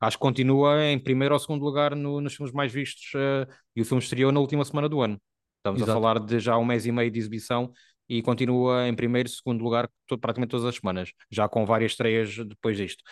Acho 0.00 0.16
que 0.16 0.22
continua 0.22 0.84
em 0.86 0.98
primeiro 0.98 1.32
ou 1.34 1.38
segundo 1.40 1.64
lugar 1.64 1.94
no- 1.94 2.20
nos 2.20 2.34
filmes 2.34 2.52
mais 2.52 2.72
vistos, 2.72 3.12
eh, 3.14 3.46
e 3.76 3.80
o 3.82 3.84
filme 3.84 4.02
estreou 4.02 4.32
na 4.32 4.40
última 4.40 4.64
semana 4.64 4.88
do 4.88 5.00
ano. 5.00 5.20
Estamos 5.58 5.80
a 5.82 5.84
Exato. 5.84 6.00
falar 6.00 6.18
de 6.20 6.40
já 6.40 6.58
um 6.58 6.64
mês 6.64 6.84
e 6.84 6.92
meio 6.92 7.10
de 7.10 7.18
exibição 7.18 7.72
e 8.08 8.22
continua 8.22 8.88
em 8.88 8.94
primeiro 8.94 9.28
e 9.28 9.32
segundo 9.32 9.62
lugar 9.62 9.88
to- 10.06 10.18
praticamente 10.18 10.50
todas 10.50 10.66
as 10.66 10.74
semanas, 10.76 11.12
já 11.30 11.48
com 11.48 11.64
várias 11.64 11.92
estreias 11.92 12.36
depois 12.36 12.76
disto. 12.76 13.02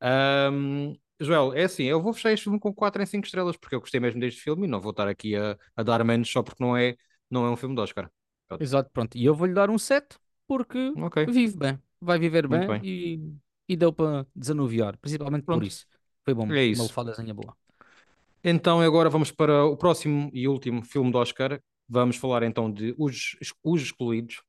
Ahm, 0.00 0.94
Joel, 1.20 1.52
é 1.54 1.64
assim, 1.64 1.84
eu 1.84 2.02
vou 2.02 2.12
fechar 2.12 2.32
este 2.32 2.44
filme 2.44 2.58
com 2.58 2.74
4 2.74 3.02
em 3.02 3.06
5 3.06 3.26
estrelas, 3.26 3.56
porque 3.56 3.74
eu 3.76 3.80
gostei 3.80 4.00
mesmo 4.00 4.18
deste 4.20 4.40
filme 4.40 4.66
e 4.66 4.70
não 4.70 4.80
vou 4.80 4.90
estar 4.90 5.06
aqui 5.08 5.36
a, 5.36 5.56
a 5.76 5.82
dar 5.82 6.02
menos 6.04 6.30
só 6.30 6.42
porque 6.42 6.62
não 6.62 6.76
é, 6.76 6.96
não 7.30 7.46
é 7.46 7.50
um 7.50 7.56
filme 7.56 7.74
de 7.74 7.80
Oscar. 7.82 8.10
Exato, 8.58 8.90
pronto. 8.92 9.16
E 9.16 9.24
eu 9.24 9.34
vou-lhe 9.34 9.54
dar 9.54 9.70
um 9.70 9.78
7 9.78 10.18
porque 10.46 10.96
Ok, 10.96 11.18
vive 11.26 11.56
bem, 11.56 11.78
vai 12.00 12.18
viver 12.18 12.46
bem 12.48 12.60
bem. 12.66 12.82
e, 12.82 13.20
e 13.68 13.76
deu 13.76 13.92
para 13.92 14.26
desanuviar, 14.34 14.96
principalmente 14.98 15.46
por 15.46 15.62
Pronto. 15.62 15.64
isso. 15.64 15.86
Foi 16.24 16.34
bom, 16.34 16.54
É 16.54 16.64
uma 16.70 16.84
isso. 16.84 16.84
lefadazinha 16.84 17.34
boa. 17.34 17.56
Então 18.44 18.80
agora 18.80 19.08
vamos 19.10 19.30
para 19.30 19.64
o 19.64 19.76
próximo 19.76 20.30
e 20.32 20.48
último 20.48 20.82
filme 20.84 21.10
do 21.12 21.18
Oscar. 21.18 21.60
Vamos 21.88 22.16
falar 22.16 22.42
então 22.42 22.70
de 22.72 22.94
Os, 22.98 23.36
Os 23.62 23.82
Excluídos, 23.82 24.42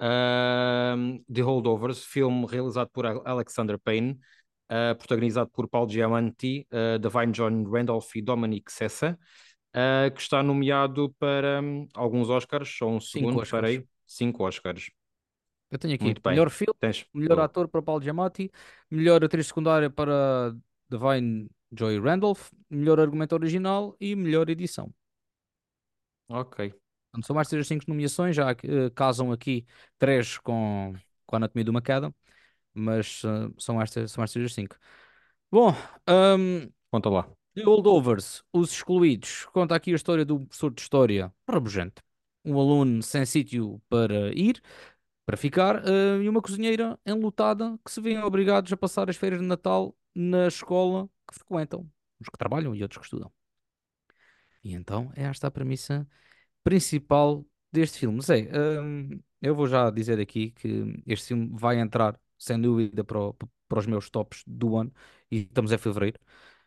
ahm, 0.00 1.20
The 1.32 1.42
Holdovers, 1.42 2.04
filme 2.04 2.46
realizado 2.48 2.90
por 2.92 3.06
Al- 3.06 3.22
Alexander 3.26 3.78
Payne, 3.78 4.18
ah, 4.68 4.94
protagonizado 4.96 5.50
por 5.50 5.68
Paul 5.68 5.88
Giamatti, 5.88 6.66
ah, 6.72 6.98
Divine 6.98 7.32
John 7.32 7.64
Randolph 7.70 8.14
e 8.16 8.22
Dominic 8.22 8.72
Sessa, 8.72 9.18
ah, 9.74 10.10
que 10.10 10.20
está 10.20 10.42
nomeado 10.42 11.10
para 11.18 11.60
hum, 11.62 11.88
alguns 11.94 12.28
Oscars, 12.30 12.68
só 12.76 12.88
um 12.88 13.00
Cinco 13.12 13.38
segundo, 13.38 13.40
Oscars. 13.40 13.70
parei, 13.70 13.86
cinco 14.06 14.44
Oscars. 14.46 14.90
Eu 15.70 15.78
tenho 15.78 15.94
aqui 15.94 16.08
Muito 16.08 16.20
bem. 16.22 16.40
melhor 16.40 16.50
filme, 16.50 16.74
Tens, 16.80 17.06
melhor 17.14 17.38
boa. 17.38 17.40
ator 17.40 17.68
para 17.68 17.82
Paul 17.82 18.00
Giamatti, 18.02 18.50
melhor 18.90 19.22
atriz 19.24 19.46
secundária 19.48 19.88
para 19.90 20.54
Divine 20.88 21.48
Joy 21.72 22.00
Randolph, 22.00 22.50
melhor 22.68 22.98
argumento 23.00 23.34
original 23.34 23.96
e 24.00 24.16
melhor 24.16 24.48
edição. 24.50 24.92
Ok. 26.28 26.72
Portanto, 27.12 27.26
são 27.26 27.34
mais 27.36 27.48
de 27.48 27.64
cinco 27.64 27.84
nomeações, 27.88 28.36
já 28.36 28.50
eh, 28.52 28.90
casam 28.94 29.32
aqui 29.32 29.66
três 29.98 30.38
com, 30.38 30.94
com 31.26 31.36
a 31.36 31.38
Anatomia 31.38 31.64
de 31.64 31.70
uma 31.70 31.82
Queda, 31.82 32.14
mas 32.74 33.22
eh, 33.24 33.50
são 33.58 33.80
estas, 33.82 34.12
são 34.12 34.24
estas 34.24 34.44
as 34.44 34.54
cinco. 34.54 34.76
Bom, 35.52 35.72
hum, 36.08 36.70
Conta 36.90 37.08
lá. 37.10 37.28
The 37.54 37.64
Holdovers, 37.64 38.42
Os 38.52 38.72
Excluídos, 38.72 39.44
conta 39.46 39.74
aqui 39.74 39.92
a 39.92 39.96
história 39.96 40.24
um 40.32 40.44
professor 40.46 40.70
de 40.72 40.80
História 40.80 41.32
rabugento. 41.48 42.02
Um 42.44 42.58
aluno 42.58 43.02
sem 43.02 43.26
sítio 43.26 43.82
para 43.88 44.32
ir, 44.34 44.62
para 45.26 45.36
ficar, 45.36 45.82
eh, 45.86 46.22
e 46.22 46.28
uma 46.28 46.42
cozinheira 46.42 46.98
enlutada 47.06 47.78
que 47.84 47.90
se 47.90 48.00
veem 48.00 48.18
obrigados 48.22 48.72
a 48.72 48.76
passar 48.76 49.10
as 49.10 49.16
férias 49.16 49.40
de 49.40 49.46
Natal 49.46 49.96
na 50.14 50.46
escola 50.48 51.08
que 51.28 51.34
frequentam, 51.36 51.90
uns 52.20 52.28
que 52.28 52.38
trabalham 52.38 52.74
e 52.74 52.82
outros 52.82 52.98
que 53.00 53.04
estudam. 53.06 53.32
E 54.62 54.74
então 54.74 55.10
é 55.16 55.24
esta 55.24 55.46
a 55.48 55.50
premissa 55.50 56.06
principal 56.64 57.46
deste 57.72 57.98
filme. 58.00 58.22
Sei, 58.22 58.48
hum, 58.82 59.20
eu 59.42 59.54
vou 59.54 59.66
já 59.68 59.90
dizer 59.90 60.20
aqui 60.20 60.50
que 60.52 61.02
este 61.06 61.28
filme 61.28 61.50
vai 61.54 61.78
entrar, 61.80 62.20
sem 62.38 62.60
dúvida, 62.60 63.04
para, 63.04 63.20
o- 63.20 63.34
para 63.68 63.78
os 63.80 63.86
meus 63.86 64.10
tops 64.10 64.42
do 64.46 64.76
ano, 64.76 64.92
e 65.30 65.38
estamos 65.42 65.72
em 65.72 65.78
fevereiro. 65.78 66.18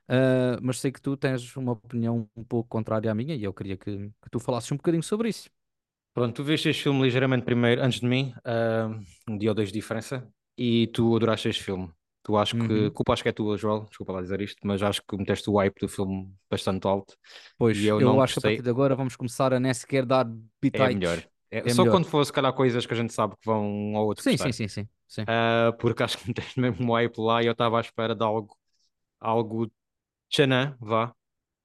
Ah, 0.07 0.57
mas 0.61 0.79
sei 0.79 0.91
que 0.91 1.01
tu 1.01 1.15
tens 1.17 1.55
uma 1.57 1.71
opinião 1.73 2.29
um 2.35 2.43
pouco 2.43 2.69
contrária 2.69 3.11
à 3.11 3.15
minha, 3.15 3.35
e 3.35 3.43
eu 3.43 3.53
queria 3.53 3.77
que, 3.77 4.09
que 4.09 4.29
tu 4.31 4.39
falasses 4.39 4.71
um 4.71 4.77
bocadinho 4.77 5.03
sobre 5.03 5.29
isso. 5.29 5.49
Pronto, 6.13 6.35
tu 6.35 6.43
viste 6.43 6.69
este 6.69 6.83
filme 6.83 7.01
ligeiramente 7.03 7.43
primeiro, 7.45 7.81
antes 7.81 7.99
de 7.99 8.05
mim, 8.07 8.33
ah, 8.45 8.89
um 9.27 9.37
dia 9.37 9.49
ou 9.49 9.55
dois 9.55 9.69
de 9.69 9.73
diferença, 9.79 10.27
e 10.57 10.87
tu 10.87 11.15
adoraste 11.15 11.49
este 11.49 11.63
filme. 11.63 11.91
Tu 12.21 12.37
acho 12.37 12.55
que, 12.55 12.89
Uhum. 12.89 12.91
culpa 12.91 13.13
acho 13.13 13.23
que 13.23 13.29
é 13.29 13.31
tua, 13.31 13.57
Joel, 13.57 13.85
desculpa 13.89 14.13
lá 14.13 14.21
dizer 14.21 14.39
isto, 14.41 14.59
mas 14.65 14.81
acho 14.83 15.01
que 15.07 15.17
meteste 15.17 15.49
o 15.49 15.57
hype 15.57 15.79
do 15.79 15.89
filme 15.89 16.33
bastante 16.49 16.87
alto 16.87 17.17
Pois, 17.57 17.93
eu 17.97 17.99
eu 17.99 18.01
não 18.01 18.21
acho 18.21 18.33
que 18.33 18.39
a 18.39 18.41
partir 18.41 18.61
gostei. 18.61 18.63
de 18.63 18.69
agora 18.69 18.95
vamos 18.95 19.15
começar 19.15 19.53
a 19.53 19.59
nem 19.59 19.73
sequer 19.73 20.05
dar 20.05 20.25
É 20.71 20.89
melhor. 20.89 21.23
bitites. 21.23 21.27
É, 21.51 21.63
É 21.63 21.73
só 21.73 21.85
melhor. 21.85 21.87
quando 21.87 22.05
for, 22.07 22.25
se 22.25 22.33
calhar, 22.33 22.53
coisas 22.53 22.85
que 22.85 22.93
a 22.93 22.97
gente 22.97 23.13
sabe 23.13 23.35
que 23.35 23.45
vão 23.45 23.63
um 23.65 23.95
ou 23.95 24.07
outro 24.07 24.23
Sim, 24.23 24.37
sim, 24.37 24.51
sim, 24.51 24.67
sim, 24.67 24.87
sim. 25.07 25.27
Ah, 25.27 25.73
porque 25.79 26.03
acho 26.03 26.17
que 26.17 26.27
meteste 26.29 26.59
mesmo 26.59 26.85
um 26.91 26.93
hype 26.95 27.17
lá 27.19 27.41
e 27.43 27.47
eu 27.47 27.53
estava 27.53 27.77
à 27.77 27.81
espera 27.81 28.15
de 28.15 28.23
algo, 28.23 28.57
algo 29.19 29.71
tchanã, 30.33 30.75
vá. 30.81 31.13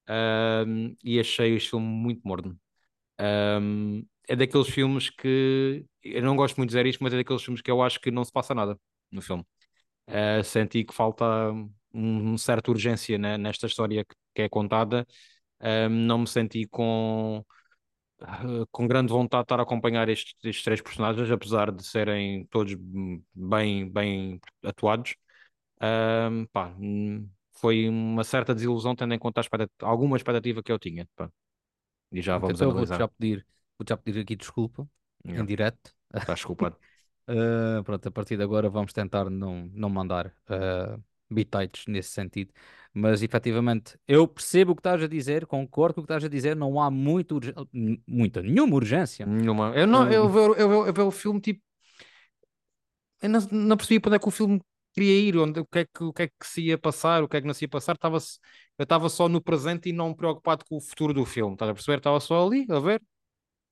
Ah, 0.09 0.65
e 1.05 1.21
achei 1.21 1.57
este 1.57 1.71
filme 1.71 1.87
muito 1.87 2.23
morno. 2.27 2.59
Um, 3.21 4.07
é 4.29 4.37
daqueles 4.37 4.69
filmes 4.69 5.11
que 5.11 5.87
eu 6.03 6.23
não 6.23 6.37
gosto 6.37 6.57
muito 6.59 6.71
de 6.71 6.77
dizer 6.77 6.87
isto, 6.87 7.03
mas 7.05 7.13
é 7.15 7.19
daqueles 7.19 7.43
filmes 7.43 7.63
que 7.63 7.71
eu 7.71 7.83
acho 7.83 8.01
que 8.01 8.11
não 8.11 8.25
se 8.25 8.33
passa 8.33 8.55
nada 8.55 8.79
no 9.13 9.23
filme. 9.23 9.45
Uh, 10.09 10.45
senti 10.45 10.85
que 10.85 10.95
falta 10.95 11.25
um, 11.53 11.73
um 12.35 12.39
certa 12.39 12.71
urgência 12.71 13.19
né, 13.19 13.39
nesta 13.39 13.67
história 13.67 14.05
que, 14.05 14.15
que 14.35 14.43
é 14.43 14.49
contada. 14.49 15.07
Um, 15.63 15.89
não 15.91 16.21
me 16.21 16.29
senti 16.29 16.67
com, 16.69 17.45
uh, 18.23 18.67
com 18.73 18.87
grande 18.89 19.13
vontade 19.13 19.43
de 19.43 19.47
estar 19.47 19.61
a 19.61 19.63
acompanhar 19.65 20.09
estes, 20.09 20.35
estes 20.45 20.65
três 20.65 20.81
personagens, 20.83 21.31
apesar 21.31 21.73
de 21.73 21.85
serem 21.87 22.47
todos 22.47 22.75
bem, 23.35 23.91
bem 23.91 24.41
atuados. 24.65 25.15
Um, 25.83 26.47
pá, 26.53 26.75
foi 27.61 27.89
uma 27.89 28.25
certa 28.25 28.55
desilusão, 28.55 28.95
tendo 28.97 29.15
em 29.15 29.19
conta 29.19 29.41
a 29.41 29.43
expectat- 29.43 29.71
alguma 29.83 30.17
expectativa 30.17 30.63
que 30.63 30.73
eu 30.73 30.79
tinha. 30.79 31.09
Pá. 31.17 31.31
E 32.13 32.23
já 32.23 32.39
vamos 32.39 32.61
então 32.61 32.69
eu 32.69 32.75
vou-te 32.75 32.95
analisar. 32.95 32.99
já 32.99 33.09
pedir, 33.09 33.47
vou-te 33.79 33.91
já 33.91 33.97
pedir 33.97 34.21
aqui 34.21 34.37
desculpa, 34.37 34.89
em 35.25 35.31
Yeah. 35.33 35.47
direto. 35.47 35.95
Estás 36.15 36.39
desculpado. 36.39 36.77
Uh, 37.29 37.83
pronto, 37.85 38.07
a 38.09 38.11
partir 38.11 38.37
de 38.37 38.43
agora 38.43 38.71
vamos 38.71 38.93
tentar 38.93 39.29
não, 39.29 39.67
não 39.75 39.91
mandar 39.91 40.29
uh, 40.49 41.03
bitites 41.31 41.85
nesse 41.87 42.11
sentido. 42.11 42.53
Mas 42.95 43.23
efetivamente, 43.23 43.99
eu 44.09 44.27
percebo 44.27 44.73
o 44.73 44.75
que 44.75 44.81
estás 44.81 45.03
a 45.03 45.07
dizer, 45.07 45.47
concordo 45.47 45.97
com 45.97 46.01
o 46.01 46.05
que 46.05 46.13
estás 46.13 46.25
a 46.25 46.29
dizer, 46.29 46.57
não 46.57 46.81
há 46.81 46.91
muito 46.91 47.39
muita, 48.07 48.43
nenhuma 48.43 48.75
urgência. 48.77 49.27
Nenhuma. 49.27 49.73
Eu 49.77 49.87
não, 49.87 50.11
eu 50.11 50.25
Um, 50.25 50.29
ver, 50.29 50.41
eu, 50.61 50.69
ver, 50.69 50.89
eu 50.89 50.93
ver 50.95 51.03
o 51.03 51.11
filme 51.11 51.41
tipo. 51.41 51.63
Eu 53.21 53.29
não, 53.29 53.41
não 53.51 53.77
percebi 53.77 54.01
onde 54.07 54.17
é 54.17 54.19
que 54.19 54.29
o 54.29 54.31
filme 54.31 54.61
queria 54.99 55.21
ir, 55.21 55.37
onde, 55.39 55.61
o, 55.61 55.67
que 55.67 55.81
é 55.81 55.85
que, 55.87 56.05
o 56.05 56.13
que 56.13 56.23
é 56.25 56.29
que 56.29 56.47
se 56.47 56.63
ia 56.63 56.79
passar, 56.79 57.23
o 57.23 57.29
que 57.29 57.37
é 57.37 57.41
que 57.41 57.47
não 57.47 57.55
se 57.55 57.65
ia 57.65 57.69
passar. 57.69 57.95
Estava 57.95 58.19
eu 58.79 58.83
estava 58.85 59.09
só 59.09 59.29
no 59.29 59.41
presente 59.43 59.89
e 59.89 59.93
não 59.93 60.15
preocupado 60.15 60.65
com 60.65 60.77
o 60.77 60.81
futuro 60.81 61.13
do 61.15 61.25
filme. 61.27 61.55
Estás 61.55 61.71
a 61.71 61.75
perceber? 61.75 61.99
Estava 61.99 62.21
só 62.21 62.47
ali 62.47 62.67
a 62.71 62.79
ver 62.81 63.03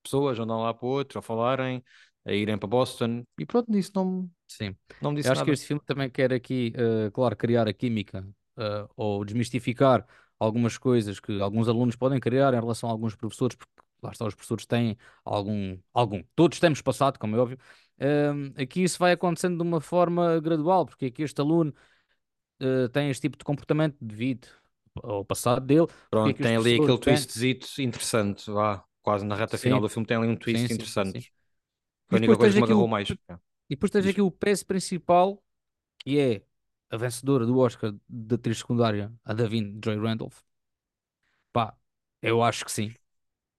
pessoas 0.02 0.38
andam 0.38 0.62
lá 0.62 0.72
para 0.74 0.86
o 0.86 0.88
outro, 0.88 1.18
a 1.18 1.22
falarem, 1.22 1.84
a 2.24 2.32
irem 2.32 2.58
para 2.58 2.68
Boston 2.68 3.24
e 3.38 3.46
pronto, 3.46 3.76
isso 3.76 3.92
não, 3.94 4.04
me- 4.04 4.30
sim, 4.48 4.76
não 5.00 5.10
me 5.12 5.16
eu 5.22 5.32
disse 5.32 5.32
acho 5.32 5.44
que 5.44 5.50
nada. 5.50 5.52
este 5.52 5.66
filme 5.66 5.82
também 5.84 6.10
quer 6.10 6.32
aqui, 6.32 6.72
uh, 6.76 7.10
claro, 7.12 7.36
criar 7.36 7.68
a 7.68 7.72
química 7.72 8.26
uh, 8.56 8.88
ou 8.96 9.24
desmistificar 9.24 10.06
algumas 10.38 10.78
coisas 10.78 11.18
que 11.20 11.40
alguns 11.40 11.68
alunos 11.68 11.96
podem 11.96 12.20
criar 12.20 12.52
em 12.54 12.60
relação 12.60 12.88
a 12.88 12.92
alguns 12.92 13.14
professores, 13.16 13.56
porque 13.56 13.72
lá 14.02 14.10
está, 14.12 14.26
os 14.26 14.34
professores 14.34 14.66
têm 14.66 14.96
algum, 15.24 15.78
algum, 15.92 16.22
todos 16.34 16.60
temos 16.60 16.82
passado, 16.82 17.18
como 17.18 17.36
é 17.36 17.38
óbvio. 17.38 17.58
Um, 18.00 18.52
aqui 18.60 18.82
isso 18.82 18.98
vai 18.98 19.12
acontecendo 19.12 19.56
de 19.56 19.62
uma 19.62 19.80
forma 19.80 20.38
gradual, 20.40 20.84
porque 20.86 21.06
aqui 21.06 21.22
este 21.22 21.40
aluno 21.40 21.72
uh, 22.62 22.88
tem 22.90 23.10
este 23.10 23.22
tipo 23.22 23.38
de 23.38 23.44
comportamento 23.44 23.96
devido 24.00 24.48
ao 25.02 25.24
passado 25.24 25.64
dele, 25.66 25.88
Pronto, 26.10 26.40
tem 26.40 26.56
ali 26.56 26.76
aquele 26.76 26.98
têm. 26.98 27.26
twistzito 27.26 27.66
interessante, 27.82 28.50
vá, 28.50 28.84
quase 29.02 29.24
na 29.24 29.34
reta 29.34 29.58
final 29.58 29.80
Sim, 29.80 29.80
do 29.80 29.88
filme 29.88 30.06
tem 30.06 30.16
ali 30.16 30.28
um 30.28 30.36
twist 30.36 30.68
sim, 30.68 30.74
sim, 30.74 30.74
interessante. 30.74 31.32
Foi 32.08 32.18
a 32.18 32.20
única 32.20 32.36
depois 32.36 32.38
coisa 32.38 32.54
que 32.54 32.58
me 32.58 32.64
aqui 32.64 32.72
agarrou 32.72 32.88
o, 32.88 32.88
mais. 32.88 33.14
É. 33.28 33.34
e 33.68 33.76
depois 33.76 33.90
tens 33.90 34.06
aqui 34.06 34.20
o 34.20 34.30
peso 34.30 34.66
principal, 34.66 35.42
que 35.98 36.18
é 36.18 36.44
a 36.90 36.96
vencedora 36.96 37.46
do 37.46 37.58
Oscar 37.58 37.94
de 38.08 38.34
atriz 38.34 38.58
secundária, 38.58 39.12
a 39.24 39.34
Davine 39.34 39.80
Joy 39.84 39.98
Randolph. 39.98 40.40
Pá, 41.52 41.76
eu 42.22 42.42
acho 42.42 42.64
que 42.64 42.70
sim. 42.72 42.94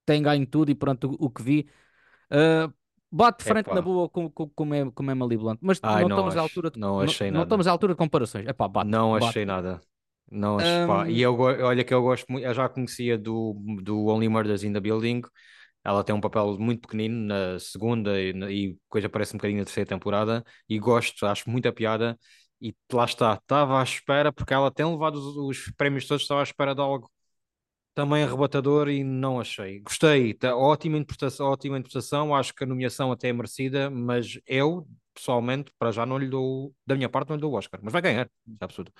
Tem 0.05 0.21
ganho 0.21 0.45
tudo 0.47 0.71
e 0.71 0.75
pronto, 0.75 1.09
o, 1.19 1.25
o 1.25 1.29
que 1.29 1.41
vi. 1.43 1.69
uh, 2.31 2.73
bate 3.11 3.39
de 3.39 3.45
frente 3.45 3.71
na 3.73 3.81
Epá, 3.81 3.83
boa 3.83 4.09
com, 4.09 4.29
com, 4.31 4.49
com, 4.49 4.73
é, 4.73 4.91
com 4.91 5.09
é 5.09 5.11
Emily 5.13 5.37
Blunt, 5.37 5.59
mas 5.61 5.79
ai, 5.81 6.05
não 6.05 6.09
não 6.09 6.09
estamos 6.09 6.35
à 6.37 6.41
acho, 6.41 6.41
altura 6.41 6.71
de, 6.71 6.79
não 6.79 6.99
não, 6.99 7.01
achei 7.01 7.31
não 7.31 7.43
nada. 7.43 7.43
estamos 7.43 7.67
à 7.67 7.71
altura 7.71 7.93
de 7.93 7.97
comparações. 7.97 8.45
É 8.47 8.53
pá, 8.53 8.67
bate, 8.67 8.91
Não 8.91 9.15
bate. 9.15 9.15
achei 9.15 9.45
nada. 9.45 9.81
Não 10.31 10.59
acho, 10.59 10.81
pá. 10.83 11.09
E 11.09 11.21
eu, 11.21 11.37
olha 11.39 11.83
que 11.83 11.93
eu 11.93 12.01
gosto 12.01 12.25
muito, 12.31 12.45
eu 12.45 12.53
já 12.53 12.67
conhecia 12.69 13.17
do, 13.17 13.53
do 13.81 14.07
Only 14.07 14.27
Murders 14.29 14.63
in 14.63 14.73
the 14.73 14.79
Building. 14.79 15.21
Ela 15.83 16.03
tem 16.03 16.15
um 16.15 16.21
papel 16.21 16.57
muito 16.59 16.81
pequenino 16.81 17.15
na 17.27 17.59
segunda 17.59 18.19
e, 18.21 18.33
na- 18.33 18.51
e 18.51 18.77
coisa 18.89 19.09
parece 19.09 19.33
um 19.35 19.37
bocadinho 19.37 19.59
na 19.59 19.65
terceira 19.65 19.87
temporada. 19.89 20.43
E 20.69 20.79
gosto, 20.79 21.25
acho 21.25 21.49
muita 21.49 21.71
piada. 21.73 22.17
E 22.61 22.75
lá 22.91 23.05
está, 23.05 23.35
estava 23.35 23.79
à 23.79 23.83
espera, 23.83 24.33
porque 24.33 24.53
ela 24.53 24.71
tem 24.71 24.85
levado 24.85 25.15
os, 25.17 25.37
os 25.67 25.71
prémios 25.77 26.07
todos, 26.07 26.23
estava 26.23 26.41
à 26.41 26.43
espera 26.43 26.75
de 26.75 26.81
algo 26.81 27.09
também 27.97 28.23
arrebatador 28.23 28.89
e 28.89 29.03
não 29.03 29.39
achei. 29.39 29.79
Gostei, 29.79 30.31
tá, 30.35 30.55
ótima 30.55 30.97
interpretação, 30.97 31.47
ótima 31.47 31.79
interpretação, 31.79 32.35
acho 32.35 32.53
que 32.53 32.63
a 32.63 32.67
nomeação 32.67 33.11
até 33.11 33.29
é 33.29 33.33
merecida, 33.33 33.89
mas 33.89 34.39
eu, 34.45 34.87
pessoalmente, 35.15 35.71
para 35.79 35.91
já 35.91 36.05
não 36.05 36.19
lhe 36.19 36.27
dou, 36.27 36.75
da 36.85 36.95
minha 36.95 37.09
parte, 37.09 37.29
não 37.29 37.37
lhe 37.37 37.41
dou 37.41 37.51
o 37.53 37.55
Oscar, 37.57 37.79
mas 37.81 37.91
vai 37.91 37.99
ganhar, 38.03 38.27
é 38.27 38.63
absurdo. 38.63 38.91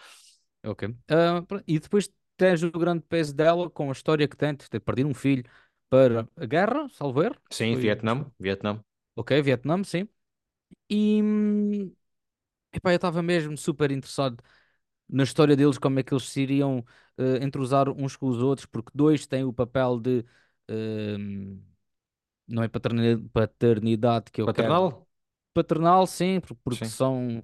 ok. 0.64 0.84
Uh, 1.12 1.62
e 1.68 1.80
depois 1.80 2.10
tens 2.36 2.64
o 2.64 2.72
grande 2.72 3.04
peso 3.08 3.36
dela 3.36 3.70
com 3.70 3.90
a 3.90 3.92
história 3.92 4.28
que 4.28 4.36
tem 4.36 4.56
de 4.56 4.68
ter 4.68 4.80
perdido 4.80 5.08
um 5.10 5.14
filho 5.14 5.44
para 5.90 6.28
a 6.36 6.46
guerra, 6.48 6.90
salvo 6.90 7.22
erro. 7.22 7.36
Sim, 7.52 7.76
Foi, 7.76 7.78
Vietnã, 7.78 8.32
Vietnã. 8.40 8.84
Ok, 9.16 9.42
Vietnã, 9.44 9.84
sim. 9.84 10.08
E 10.90 11.22
epá, 12.74 12.92
eu 12.92 12.96
estava 12.98 13.22
mesmo 13.24 13.58
super 13.58 13.92
interessado 13.92 14.44
na 15.10 15.24
história 15.24 15.56
deles, 15.56 15.78
como 15.78 16.00
é 16.00 16.04
que 16.04 16.14
eles 16.14 16.26
se 16.26 16.42
eh, 17.18 17.44
entrosar 17.44 17.90
uns 17.90 18.16
com 18.16 18.28
os 18.28 18.40
outros, 18.42 18.66
porque 18.66 18.92
dois 18.96 19.26
têm 19.28 19.44
o 19.44 19.54
papel 19.54 20.00
de 20.00 20.26
hum, 20.70 21.62
não 22.48 22.64
é 22.64 22.68
paternidade, 22.70 23.30
paternidade 23.30 24.32
que 24.32 24.42
eu 24.42 24.50
quero. 24.50 24.80
Paternal? 24.80 25.08
Paternal, 25.54 26.08
sim, 26.08 26.40
por- 26.42 26.56
porque 26.58 26.86
Sim. 26.86 26.88
são 26.88 27.44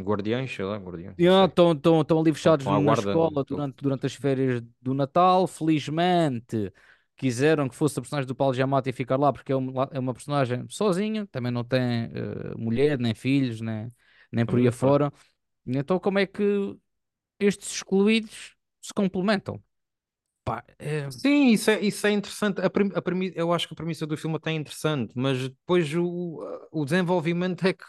Guardiães, 0.00 0.52
sei 0.54 0.64
lá, 0.64 0.76
guardiães, 0.78 1.18
Yeah. 1.18 1.46
Estão 1.46 1.72
estão 1.72 2.00
estão 2.00 2.20
ali 2.20 2.32
fechados 2.32 2.64
estão 2.64 2.82
na 2.82 2.92
escola 2.94 3.44
durante, 3.44 3.76
durante 3.82 4.06
as 4.06 4.14
férias 4.14 4.62
do 4.80 4.94
Natal. 4.94 5.46
Felizmente 5.46 6.72
quiseram 7.16 7.68
que 7.68 7.74
fosse 7.76 7.98
a 7.98 8.02
personagem 8.02 8.26
do 8.26 8.34
Paulo 8.34 8.54
Giamatti 8.54 8.92
ficar 8.92 9.16
lá 9.18 9.32
porque 9.32 9.52
é 9.52 9.56
uma, 9.56 9.88
é 9.92 9.98
uma 9.98 10.14
personagem 10.14 10.66
sozinha, 10.68 11.26
também 11.26 11.52
não 11.52 11.62
tem 11.64 11.80
eh, 12.14 12.54
mulher, 12.56 12.98
nem 12.98 13.14
filhos, 13.14 13.60
nem, 13.60 13.88
nem 14.32 14.46
por 14.46 14.58
aí 14.58 14.66
afora. 14.66 15.12
Então, 15.66 15.98
como 16.00 16.18
é 16.18 16.26
que 16.26 16.42
estes 17.40 17.72
excluídos 17.72 18.56
se 18.82 18.92
complementam? 18.94 19.62
Pá, 20.44 20.64
é- 20.78 21.08
Sim, 21.10 21.48
isso 21.50 21.70
é, 21.70 21.80
isso 21.80 22.06
é 22.06 22.10
interessante. 22.10 22.60
A 22.60 22.70
premi- 22.70 22.92
a 22.96 23.02
eu 23.36 23.52
acho 23.52 23.68
que 23.68 23.74
a 23.74 23.76
premissa 23.76 24.06
do 24.06 24.16
filme 24.16 24.36
até 24.36 24.50
é 24.50 24.54
interessante, 24.54 25.12
mas 25.14 25.48
depois 25.48 25.92
o, 25.94 26.40
o 26.72 26.84
desenvolvimento 26.84 27.66
é 27.66 27.72
que 27.74 27.84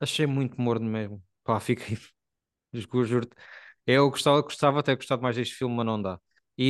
achei 0.00 0.26
muito 0.26 0.60
morno 0.60 0.86
mesmo. 0.90 1.22
Pá, 1.44 1.60
fiquei. 1.60 1.98
Juro-te. 2.74 3.36
Eu 3.86 4.10
gostava, 4.10 4.42
gostava 4.42 4.80
até 4.80 4.94
gostado 4.96 5.22
mais 5.22 5.36
deste 5.36 5.54
filme, 5.56 5.76
mas 5.76 5.86
não 5.86 6.02
dá. 6.02 6.20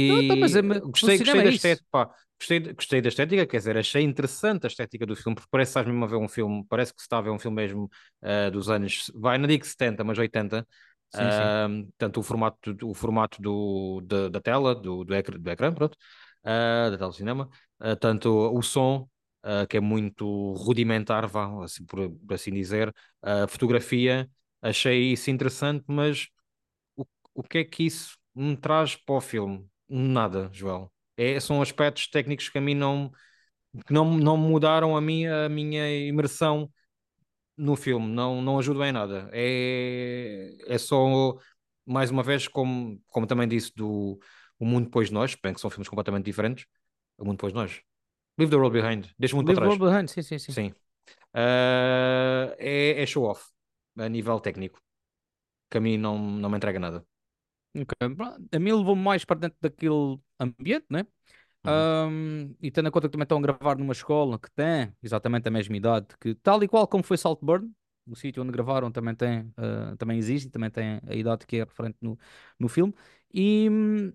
Não, 0.07 0.17
então, 0.21 0.37
mas 0.41 0.55
E 0.55 0.57
é, 0.57 0.63
mas 0.63 0.81
gostei, 0.81 1.19
gostei 1.19 1.41
é 1.41 1.43
da 1.43 1.51
estética, 1.51 1.87
pá, 1.91 2.07
gostei, 2.41 2.61
gostei 2.75 3.01
da 3.03 3.09
estética, 3.09 3.47
quer 3.47 3.59
dizer, 3.59 3.77
achei 3.79 4.03
interessante 4.03 4.65
a 4.67 4.69
estética 4.69 5.07
do 5.07 5.17
filme, 5.17 5.35
porque 5.37 5.49
parece 5.51 5.71
que 5.71 5.79
estás 5.81 5.87
mesmo 5.87 6.05
a 6.05 6.09
ver 6.09 6.17
um 6.17 6.29
filme, 6.29 6.65
parece 6.69 6.93
que 6.95 7.01
se 7.01 7.07
está 7.07 7.19
a 7.19 7.21
ver 7.23 7.31
um 7.31 7.39
filme 7.39 7.57
mesmo 7.57 7.91
eh, 8.23 8.51
dos 8.51 8.69
anos, 8.71 9.11
vai, 9.15 9.39
não 9.39 9.49
digo 9.49 9.65
70, 9.67 10.05
mas 10.05 10.19
80. 10.19 10.67
Sim. 11.11 11.55
Ahm, 11.65 11.89
tanto 11.99 12.21
o 12.21 12.23
formato, 12.23 12.73
do- 12.75 12.91
o 12.91 12.95
formato 12.95 13.41
do, 13.43 14.01
da, 14.03 14.29
da 14.29 14.41
tela, 14.41 14.75
do, 14.75 15.05
do, 15.05 15.15
ecrã, 15.15 15.39
do 15.39 15.51
ecrã, 15.51 15.73
pronto, 15.75 15.97
ah, 16.45 16.89
da 16.91 16.99
tela 16.99 17.11
de 17.11 17.17
cinema, 17.17 17.49
ah, 17.81 17.97
tanto 17.97 18.29
o 18.31 18.63
som, 18.63 19.09
ah, 19.43 19.67
que 19.67 19.77
é 19.77 19.81
muito 19.81 20.53
rudimentar, 20.55 21.27
vá, 21.27 21.65
assim, 21.65 21.85
por, 21.85 22.11
por 22.11 22.35
assim 22.35 22.53
dizer, 22.53 22.95
a 23.23 23.47
fotografia, 23.49 24.31
achei 24.63 25.13
isso 25.13 25.31
interessante, 25.31 25.85
mas 25.89 26.29
o, 26.97 27.05
o 27.35 27.43
que 27.43 27.59
é 27.59 27.65
que 27.65 27.85
isso 27.85 28.17
me 28.35 28.57
traz 28.57 28.97
para 28.97 29.15
o 29.17 29.21
filme? 29.21 29.67
Nada, 29.89 30.49
Joel. 30.53 30.93
É, 31.17 31.39
são 31.41 31.61
aspectos 31.63 32.09
técnicos 32.09 32.49
que 32.49 32.59
a 32.59 32.61
mim 32.61 32.75
não, 32.75 33.11
não, 33.91 34.05
não 34.19 34.37
mudaram 34.37 34.97
a 34.97 35.01
minha, 35.01 35.47
a 35.47 35.49
minha 35.49 35.89
imersão 36.07 36.71
no 37.61 37.77
filme, 37.77 38.07
não, 38.09 38.43
não 38.43 38.59
ajuda 38.59 38.87
em 38.89 38.93
nada. 38.93 39.29
É, 39.33 40.57
é 40.67 40.79
só, 40.79 41.37
mais 41.87 42.11
uma 42.11 42.23
vez, 42.23 42.49
como, 42.49 43.01
como 43.09 43.27
também 43.27 43.49
disse, 43.49 43.73
do 43.75 44.19
O 44.59 44.65
Mundo 44.67 44.85
Depois 44.87 45.09
de 45.09 45.15
Nós, 45.15 45.37
bem 45.43 45.55
que 45.55 45.61
são 45.61 45.71
filmes 45.71 45.89
completamente 45.89 46.25
diferentes. 46.25 46.67
O 47.19 47.25
Mundo 47.25 47.37
Depois 47.37 47.53
de 47.53 47.59
Nós. 47.59 47.83
Leave 48.39 48.51
the 48.51 48.57
World 48.57 48.73
Behind. 48.81 49.07
Deixa 49.19 49.35
o 49.35 49.39
mundo 49.39 49.49
Leave 49.49 49.61
para 49.61 49.69
the 49.69 49.77
trás. 49.77 49.81
World 49.81 49.95
Behind, 49.97 50.09
sim, 50.09 50.23
sim, 50.23 50.39
sim. 50.39 50.53
Sim. 50.53 50.75
Ah, 51.35 52.55
é, 52.59 53.03
é 53.03 53.07
show-off 53.07 53.45
a 53.99 54.09
nível 54.09 54.41
técnico, 54.41 54.81
que 55.71 55.79
a 55.79 55.81
mim 55.81 55.99
não, 55.99 56.19
não 56.19 56.51
me 56.51 56.57
entrega 56.57 56.79
nada. 56.81 57.05
Ok. 57.77 57.95
Pronto, 58.17 58.49
A 58.53 58.59
mim 58.59 58.73
levou-me 58.73 59.03
mais 59.03 59.25
para 59.25 59.41
dentro 59.41 59.59
daquele 59.61 60.19
ambiente, 60.41 60.87
né? 60.91 61.07
Uhum. 61.65 61.71
Ahm, 61.73 62.55
e 62.61 62.71
tendo 62.71 62.89
em 62.89 62.91
conta 62.93 63.09
que 63.09 63.13
também 63.13 63.25
estão 63.25 63.39
a 63.39 63.43
gravar 63.43 63.77
numa 63.79 63.93
escola 63.93 64.39
que 64.39 64.51
tem 64.53 64.93
exatamente 65.03 65.47
a 65.49 65.51
mesma 65.51 65.77
idade, 65.77 66.07
que 66.21 66.35
tal 66.37 66.63
e 66.63 66.69
qual 66.69 66.87
como 66.89 67.05
foi 67.05 67.19
Saltburn, 67.19 67.71
o 68.07 68.17
sítio 68.17 68.43
onde 68.43 68.51
gravaram 68.53 68.91
também 68.91 69.15
tem, 69.15 69.53
ah, 69.57 69.95
também 69.99 70.19
existe, 70.19 70.49
também 70.51 70.71
tem 70.71 71.01
a 71.07 71.15
idade 71.15 71.47
que 71.47 71.57
é 71.57 71.65
referente 71.65 71.99
no, 72.01 72.19
no 72.59 72.69
filme. 72.69 72.95
E 73.33 73.69
hum, 73.71 74.13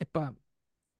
epá, 0.00 0.34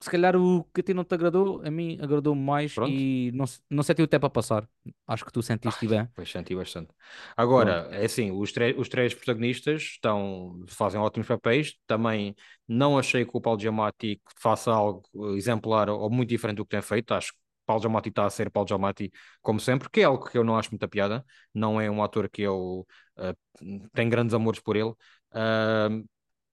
se 0.00 0.10
calhar 0.10 0.36
o 0.36 0.64
que 0.74 0.80
a 0.80 0.84
ti 0.84 0.94
não 0.94 1.04
te 1.04 1.14
agradou, 1.14 1.62
a 1.64 1.70
mim 1.70 1.98
agradou-me 2.00 2.40
mais 2.40 2.74
Pronto. 2.74 2.90
e 2.90 3.32
não, 3.32 3.44
não 3.70 3.82
senti 3.82 4.02
o 4.02 4.06
tempo 4.06 4.26
a 4.26 4.30
passar. 4.30 4.68
Acho 5.06 5.24
que 5.24 5.32
tu 5.32 5.42
sentiste 5.42 5.86
bem. 5.88 6.06
Pois 6.14 6.30
senti 6.30 6.54
bastante. 6.54 6.88
Pronto. 6.88 6.98
Agora, 7.36 7.88
é 7.90 8.04
assim, 8.04 8.30
os, 8.30 8.52
três 8.52 8.76
os 8.78 8.88
três 8.88 9.14
protagonistas 9.14 9.82
estão, 9.82 10.62
fazem 10.68 11.00
ótimos 11.00 11.26
papéis. 11.26 11.74
Também 11.86 12.34
não 12.68 12.98
achei 12.98 13.24
que 13.24 13.30
o 13.34 13.40
Paulo 13.40 13.58
Giamatti 13.58 14.20
faça 14.38 14.70
algo 14.70 15.02
eh, 15.32 15.36
exemplar 15.36 15.88
ou 15.88 16.10
muito 16.10 16.28
diferente 16.28 16.58
do 16.58 16.64
que 16.64 16.70
tem 16.70 16.82
feito. 16.82 17.14
Acho 17.14 17.32
que 17.32 17.38
Paulo 17.64 17.82
Giamatti 17.82 18.10
está 18.10 18.26
a 18.26 18.30
ser 18.30 18.50
Paulo 18.50 18.68
Giamatti, 18.68 19.10
como 19.40 19.58
sempre, 19.58 19.88
que 19.90 20.00
é 20.00 20.04
algo 20.04 20.24
que 20.24 20.36
eu 20.36 20.44
não 20.44 20.58
acho 20.58 20.70
muita 20.70 20.86
piada. 20.86 21.24
Não 21.54 21.80
é 21.80 21.90
um 21.90 22.02
ator 22.02 22.28
que 22.28 22.42
eu 22.42 22.86
eh, 23.16 23.34
tenho 23.94 24.10
grandes 24.10 24.34
amores 24.34 24.60
por 24.60 24.76
ele. 24.76 24.92
Ah, 25.32 25.88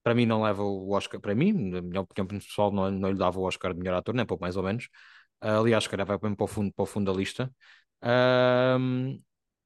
para 0.04 0.14
mim, 0.16 0.26
não 0.26 0.44
leva 0.44 0.64
o 0.64 0.92
Oscar. 0.92 1.20
Para 1.22 1.36
mim, 1.36 1.54
na 1.54 1.82
minha 1.82 2.02
opinião 2.02 2.28
pessoal, 2.28 2.72
não, 2.72 2.92
não 2.92 3.12
lhe 3.12 3.18
dava 3.18 3.40
o 3.40 3.44
Oscar 3.44 3.74
de 3.74 3.80
melhor 3.80 3.96
ator, 3.98 4.14
nem 4.16 4.26
pouco 4.26 4.44
mais 4.44 4.56
ou 4.58 4.64
menos. 4.64 4.90
Ah, 5.42 5.58
aliás, 5.60 5.88
calhar 5.88 6.06
vai 6.08 6.18
bem 6.18 6.36
para 6.36 6.44
o 6.46 6.48
fundo, 6.48 6.74
para 6.74 6.84
o 6.84 6.86
fundo 6.86 7.12
da 7.12 7.18
lista. 7.18 7.52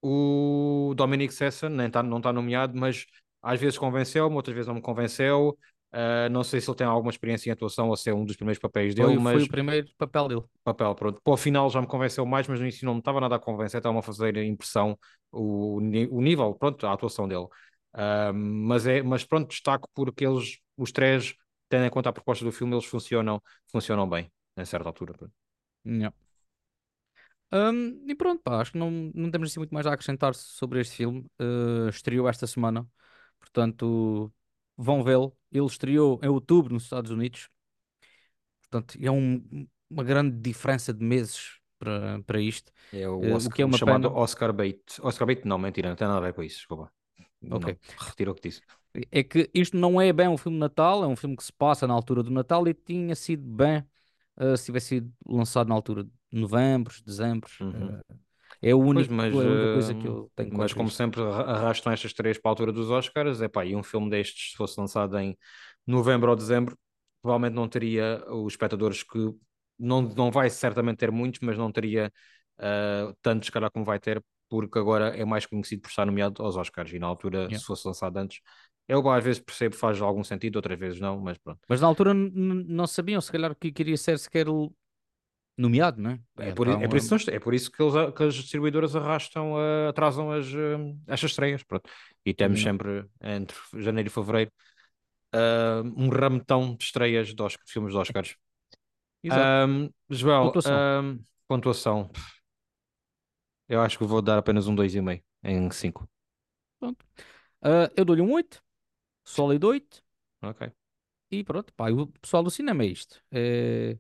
O 0.02 0.93
Dominic 0.95 1.34
Sessa 1.34 1.69
nem 1.69 1.89
tá, 1.89 2.04
não 2.04 2.17
está 2.17 2.32
nomeado, 2.32 2.78
mas 2.80 3.06
às 3.41 3.60
vezes 3.60 3.78
convenceu-me, 3.78 4.36
outras 4.36 4.54
vezes 4.56 4.67
não 4.67 4.76
me 4.76 4.82
convenceu. 4.82 5.58
Ah, 5.91 6.30
não 6.30 6.43
sei 6.43 6.62
se 6.62 6.69
ele 6.69 6.78
tem 6.78 6.88
alguma 6.88 7.12
experiência 7.12 7.50
em 7.50 7.54
atuação 7.54 7.89
ou 7.89 7.97
se 7.97 8.10
é 8.10 8.13
um 8.13 8.26
dos 8.26 8.36
primeiros 8.36 8.60
papéis 8.60 8.93
dele, 8.95 9.10
Foi, 9.10 9.15
foi 9.30 9.41
mas 9.41 9.43
o 9.43 9.47
primeiro 9.56 9.88
papel 9.97 10.28
dele. 10.28 10.43
papel, 10.63 10.93
pronto. 10.95 11.21
Para 11.23 11.34
o 11.34 11.38
final 11.38 11.69
já 11.69 11.82
me 11.82 11.88
convenceu 11.88 12.26
mais, 12.26 12.47
mas 12.47 12.60
no 12.60 12.65
início 12.65 12.86
não 12.86 12.93
me 12.95 13.00
estava 13.00 13.21
nada 13.21 13.36
a 13.36 13.39
convencer, 13.39 13.80
estava 13.80 14.00
a 14.00 14.02
fazer 14.02 14.36
impressão 14.38 14.97
o, 15.32 15.78
o 15.78 16.21
nível, 16.21 16.54
pronto, 16.56 16.86
a 16.86 16.93
atuação 16.93 17.28
dele. 17.28 17.47
Mas, 18.33 18.86
é, 18.88 19.01
mas 19.01 19.23
pronto, 19.25 19.49
destaco 19.49 19.89
porque 19.93 20.25
eles, 20.25 20.60
os 20.77 20.91
três, 20.91 21.36
tendo 21.69 21.86
em 21.86 21.89
conta 21.89 22.10
a 22.10 22.13
proposta 22.13 22.45
do 22.45 22.51
filme, 22.51 22.73
eles 22.75 22.86
funcionam, 22.86 23.41
funcionam 23.71 24.07
bem, 24.10 24.31
a 24.55 24.65
certa 24.65 24.89
altura. 24.89 25.13
Yeah. 25.86 26.10
Hum, 27.51 28.03
e 28.10 28.15
pronto, 28.15 28.41
pá, 28.43 28.60
acho 28.62 28.73
que 28.73 28.77
não, 28.77 28.91
não 29.13 29.31
temos 29.31 29.49
assim 29.49 29.60
muito 29.60 29.73
mais 29.73 29.88
a 29.88 29.93
acrescentar 29.93 30.36
sobre 30.36 30.81
este 30.81 30.95
filme. 30.97 31.25
Uh, 31.39 31.88
estreou 31.89 32.27
esta 32.27 32.45
semana, 32.45 32.86
portanto, 33.39 34.33
vão 34.75 35.03
vê-lo. 35.03 35.38
Ele 35.51 35.65
estreou 35.65 36.19
em 36.23 36.27
outubro 36.27 36.73
nos 36.73 36.83
Estados 36.83 37.10
Unidos, 37.12 37.49
portanto, 38.62 38.97
é 39.01 39.10
um- 39.12 39.67
uma 39.89 40.03
grande 40.03 40.38
diferença 40.39 40.93
de 40.93 41.03
meses 41.03 41.60
para, 41.79 42.21
para 42.23 42.41
isto, 42.41 42.71
É 42.91 43.07
o, 43.07 43.17
uh, 43.21 43.45
o 43.47 43.51
Oscar- 43.51 43.51
que 43.51 43.62
é 43.62 43.65
uma 43.65 43.79
chamado 43.79 44.07
pena. 44.07 44.17
Oscar 44.23 44.51
bait. 44.53 44.81
Oscar 45.01 45.25
bait, 45.27 45.45
não, 45.45 45.57
mentira, 45.57 45.89
não 45.89 45.95
tem 45.95 46.07
nada 46.07 46.19
a 46.19 46.27
ver 46.27 46.33
com 46.33 46.43
isso, 46.43 46.57
desculpa. 46.57 46.91
Ok. 47.50 47.67
Não, 47.67 47.78
retiro 47.97 48.32
o 48.32 48.36
que 48.36 48.50
disse. 48.50 48.62
É 49.12 49.23
que 49.23 49.50
isto 49.54 49.78
não 49.78 50.02
é 50.02 50.12
bem 50.12 50.28
um 50.28 50.38
filme 50.38 50.56
de 50.58 50.60
Natal, 50.62 51.04
é 51.04 51.08
um 51.08 51.15
filme 51.15 51.36
que 51.38 51.43
se 51.43 51.54
passa 51.54 51.86
na 51.88 51.93
altura 51.93 52.23
do 52.23 52.32
Natal 52.32 52.67
e 52.67 52.73
tinha 52.73 53.15
sido 53.15 53.43
bem 53.47 53.84
uh, 54.38 54.58
se 54.58 54.65
tivesse 54.65 54.88
sido 54.88 55.13
lançado 55.28 55.67
na 55.67 55.76
altura 55.76 56.04
de 56.04 56.12
novembro, 56.32 56.93
dezembro. 57.06 57.50
Uhum. 57.60 57.97
uh, 58.10 58.15
é 58.62 58.73
o 58.76 58.80
Pois, 58.91 59.08
único, 59.08 59.10
mas, 59.10 59.36
é 59.39 59.45
a 59.47 59.52
única 59.52 59.69
coisa 59.69 59.93
que 59.95 60.08
eh, 60.08 60.10
eu 60.10 60.32
tenho 60.36 60.62
mas 60.62 60.73
como 60.73 60.89
isto. 60.89 60.91
sempre 60.91 61.21
arra- 61.21 61.43
arrastam 61.58 61.93
estas 61.93 62.13
três 62.13 62.38
para 62.38 62.50
a 62.50 62.54
altura 62.54 62.71
dos 62.71 62.89
Oscars, 62.89 63.41
é 63.41 63.47
pá, 63.47 63.65
e 63.65 63.76
um 63.76 63.84
filme 63.84 64.10
destes, 64.10 64.52
se 64.52 64.58
fosse 64.58 64.80
lançado 64.80 65.17
em 65.19 65.38
novembro 65.86 66.30
ou 66.32 66.36
dezembro, 66.36 66.78
provavelmente 67.21 67.56
não 67.56 67.67
teria 67.69 68.23
os 68.32 68.54
espectadores 68.54 69.04
que 69.04 69.19
não, 69.80 70.02
não 70.04 70.32
vai 70.32 70.50
certamente 70.50 70.97
ter 71.00 71.12
muitos, 71.12 71.41
mas 71.41 71.58
não 71.58 71.71
teria 71.71 72.12
ah, 72.60 73.13
tantos, 73.21 73.50
calhar, 73.50 73.71
como 73.71 73.86
vai 73.86 74.00
ter, 74.00 74.23
porque 74.49 74.79
agora 74.79 75.10
é 75.17 75.25
mais 75.25 75.45
conhecido 75.45 75.81
por 75.81 75.89
estar 75.89 76.05
nomeado 76.05 76.43
aos 76.43 76.55
Oscars, 76.55 76.91
e 76.93 76.99
na 76.99 77.07
altura, 77.07 77.39
Yeah. 77.39 77.60
se 77.60 77.65
fosse 77.65 77.88
lançado 77.88 78.17
antes, 78.17 78.39
eu 78.88 79.07
às 79.10 79.23
vezes 79.23 79.41
percebo, 79.41 79.75
faz 79.75 80.01
algum 80.01 80.23
sentido, 80.23 80.55
outras 80.55 80.79
vezes 80.79 80.99
não, 80.99 81.19
mas 81.19 81.38
pronto. 81.38 81.60
Mas 81.67 81.81
na 81.81 81.88
altura 81.88 82.13
não 82.13 82.88
sabiam, 82.88 83.19
se 83.19 83.31
calhar, 83.31 83.53
que 83.55 83.71
queria 83.71 83.97
ser 83.97 84.17
sequer 84.17 84.47
nomeado, 85.57 86.01
não 86.01 86.12
é? 86.12 86.19
É 86.38 86.49
E 86.49 86.53
por, 86.53 86.67
então, 86.67 86.81
é 86.81 86.88
por 86.88 86.97
isso, 86.97 87.15
é 87.31 87.39
por 87.39 87.53
isso 87.53 87.71
que, 87.71 87.81
eles, 87.81 87.93
que 88.15 88.23
as 88.23 88.36
distribuidoras 88.36 88.95
arrastam, 88.95 89.57
ah, 89.57 89.89
atrasam 89.89 90.31
as, 90.31 90.45
ah, 90.47 90.93
estas 91.07 91.31
estreias. 91.31 91.63
Pronto. 91.63 91.89
E 92.25 92.33
temos 92.33 92.63
não. 92.63 92.71
sempre, 92.71 93.05
entre 93.21 93.57
janeiro 93.75 94.07
e 94.07 94.12
fevereiro, 94.12 94.51
ah, 95.33 95.81
um 95.95 96.10
rametão 96.10 96.75
de 96.75 96.83
estreias 96.83 97.33
de, 97.33 97.41
Oscar- 97.41 97.65
filmes 97.67 97.91
de 97.91 97.97
Oscars. 97.99 98.36
Exato. 99.23 99.41
Ahm, 99.41 99.89
Joel, 100.10 100.43
Pontuação. 100.45 100.73
ahm, 100.77 101.17
pontuação. 101.47 102.12
Eu 103.69 103.82
acho 103.82 103.97
que 103.97 104.03
vou 104.06 104.21
dar 104.21 104.38
apenas 104.38 104.67
um 104.67 104.75
2,5 104.75 105.25
em 105.43 105.71
5. 105.71 106.10
Pronto. 106.80 107.06
Ah, 107.62 107.91
eu 107.95 108.06
dou-lhe 108.06 108.21
um 108.21 108.32
8, 108.34 108.63
sólido 109.25 109.67
8, 109.69 110.03
Ok. 110.41 110.71
e 111.32 111.43
pronto. 111.43 111.73
Pá, 111.73 111.89
o 111.91 112.08
pessoal 112.08 112.43
do 112.43 112.51
cinema 112.51 112.84
é 112.84 112.88
isto. 112.88 113.21
É... 113.32 113.97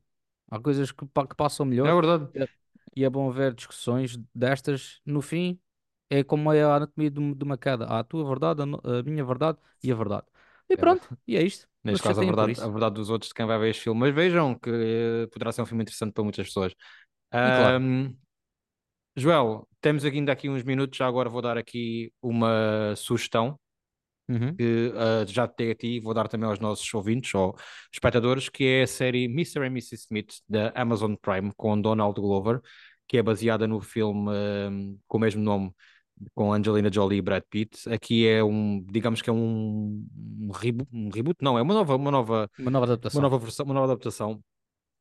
Há 0.49 0.59
coisas 0.59 0.91
que, 0.91 1.05
que 1.07 1.35
passam 1.35 1.65
É 1.83 1.91
melhor 1.91 1.93
verdade. 1.93 2.29
e 2.33 2.39
é 2.43 2.49
e 2.95 3.05
é 3.05 3.09
bom 3.09 3.31
ver 3.31 3.53
discussões 3.53 4.17
destas. 4.33 5.01
No 5.05 5.21
fim, 5.21 5.59
é 6.09 6.23
como 6.23 6.51
é 6.53 6.63
a 6.63 6.75
anatomia 6.77 7.11
de, 7.11 7.19
um- 7.19 7.33
uma 7.43 7.57
queda. 7.57 7.85
Há 7.85 7.99
a 7.99 8.03
tua 8.03 8.25
verdade, 8.27 8.61
a, 8.63 9.03
minha 9.03 9.23
verdade 9.25 9.59
e 9.83 9.91
a 9.91 9.95
verdade. 9.95 10.27
E 10.69 10.75
É 10.75 10.77
pronto, 10.77 11.09
e 11.27 11.37
é 11.37 11.43
isto. 11.43 11.67
Neste 11.83 12.03
caso, 12.03 12.21
a 12.21 12.23
verdade, 12.25 12.59
a 12.61 12.67
verdade 12.67 12.95
dos 12.95 13.09
outros 13.09 13.29
de 13.29 13.35
quem 13.35 13.45
vai 13.45 13.57
ver 13.59 13.69
este 13.69 13.83
filme. 13.83 13.99
Mas 14.01 14.13
vejam 14.15 14.55
que 14.59 14.69
eh, 14.69 15.27
poderá 15.27 15.51
ser 15.53 15.61
um 15.61 15.65
filme 15.65 15.83
interessante 15.83 16.13
para 16.13 16.23
muitas 16.23 16.47
pessoas. 16.47 16.73
E 17.43 17.51
claro, 17.53 17.79
Ahm, 17.79 18.15
Joel, 19.17 19.67
temos 19.81 20.05
ainda 20.05 20.31
aqui 20.31 20.47
uns 20.47 20.61
minutos. 20.61 20.95
Já 20.95 21.07
agora 21.07 21.27
vou 21.27 21.41
dar 21.41 21.57
aqui 21.57 22.13
uma 22.21 22.93
sugestão 22.95 23.59
uhum, 24.29 24.55
que 24.55 24.93
ah, 24.95 25.25
já 25.27 25.47
te 25.47 25.55
dei 25.57 25.71
a 25.71 25.75
ti 25.75 25.99
vou 25.99 26.13
dar 26.13 26.27
também 26.27 26.47
aos 26.47 26.59
nossos 26.59 26.93
ouvintes 26.93 27.33
ou 27.33 27.55
espectadores, 27.91 28.47
que 28.47 28.63
é 28.63 28.83
a 28.83 28.87
série 28.87 29.25
Mr. 29.25 29.61
and 29.61 29.71
Mrs. 29.71 29.95
Smith 29.95 30.35
da 30.47 30.71
Amazon 30.75 31.15
Prime 31.19 31.51
com 31.57 31.81
Donald 31.81 32.21
Glover, 32.21 32.61
que 33.07 33.17
é 33.17 33.23
baseada 33.23 33.67
no 33.67 33.81
filme 33.81 34.29
ah, 34.31 34.69
com 35.07 35.17
o 35.17 35.21
mesmo 35.21 35.41
nome 35.41 35.73
com 36.35 36.53
Angelina 36.53 36.91
Jolie 36.91 37.17
e 37.19 37.21
Brad 37.21 37.43
Pitt. 37.49 37.89
Aqui 37.89 38.27
é 38.27 38.43
um, 38.43 38.83
digamos 38.91 39.21
que 39.21 39.29
é 39.29 39.33
um, 39.33 40.05
um, 40.41 40.51
reboot, 40.51 40.89
um 40.93 41.09
reboot, 41.09 41.37
não, 41.41 41.57
é 41.57 41.61
uma 41.61 41.73
nova, 41.73 41.95
uma 41.95 42.11
nova, 42.11 42.49
uma 42.59 42.71
nova 42.71 42.85
uma 42.85 42.93
adaptação. 42.93 43.21
nova 43.21 43.37
versão, 43.39 43.65
uma 43.65 43.73
nova 43.73 43.93
adaptação 43.93 44.43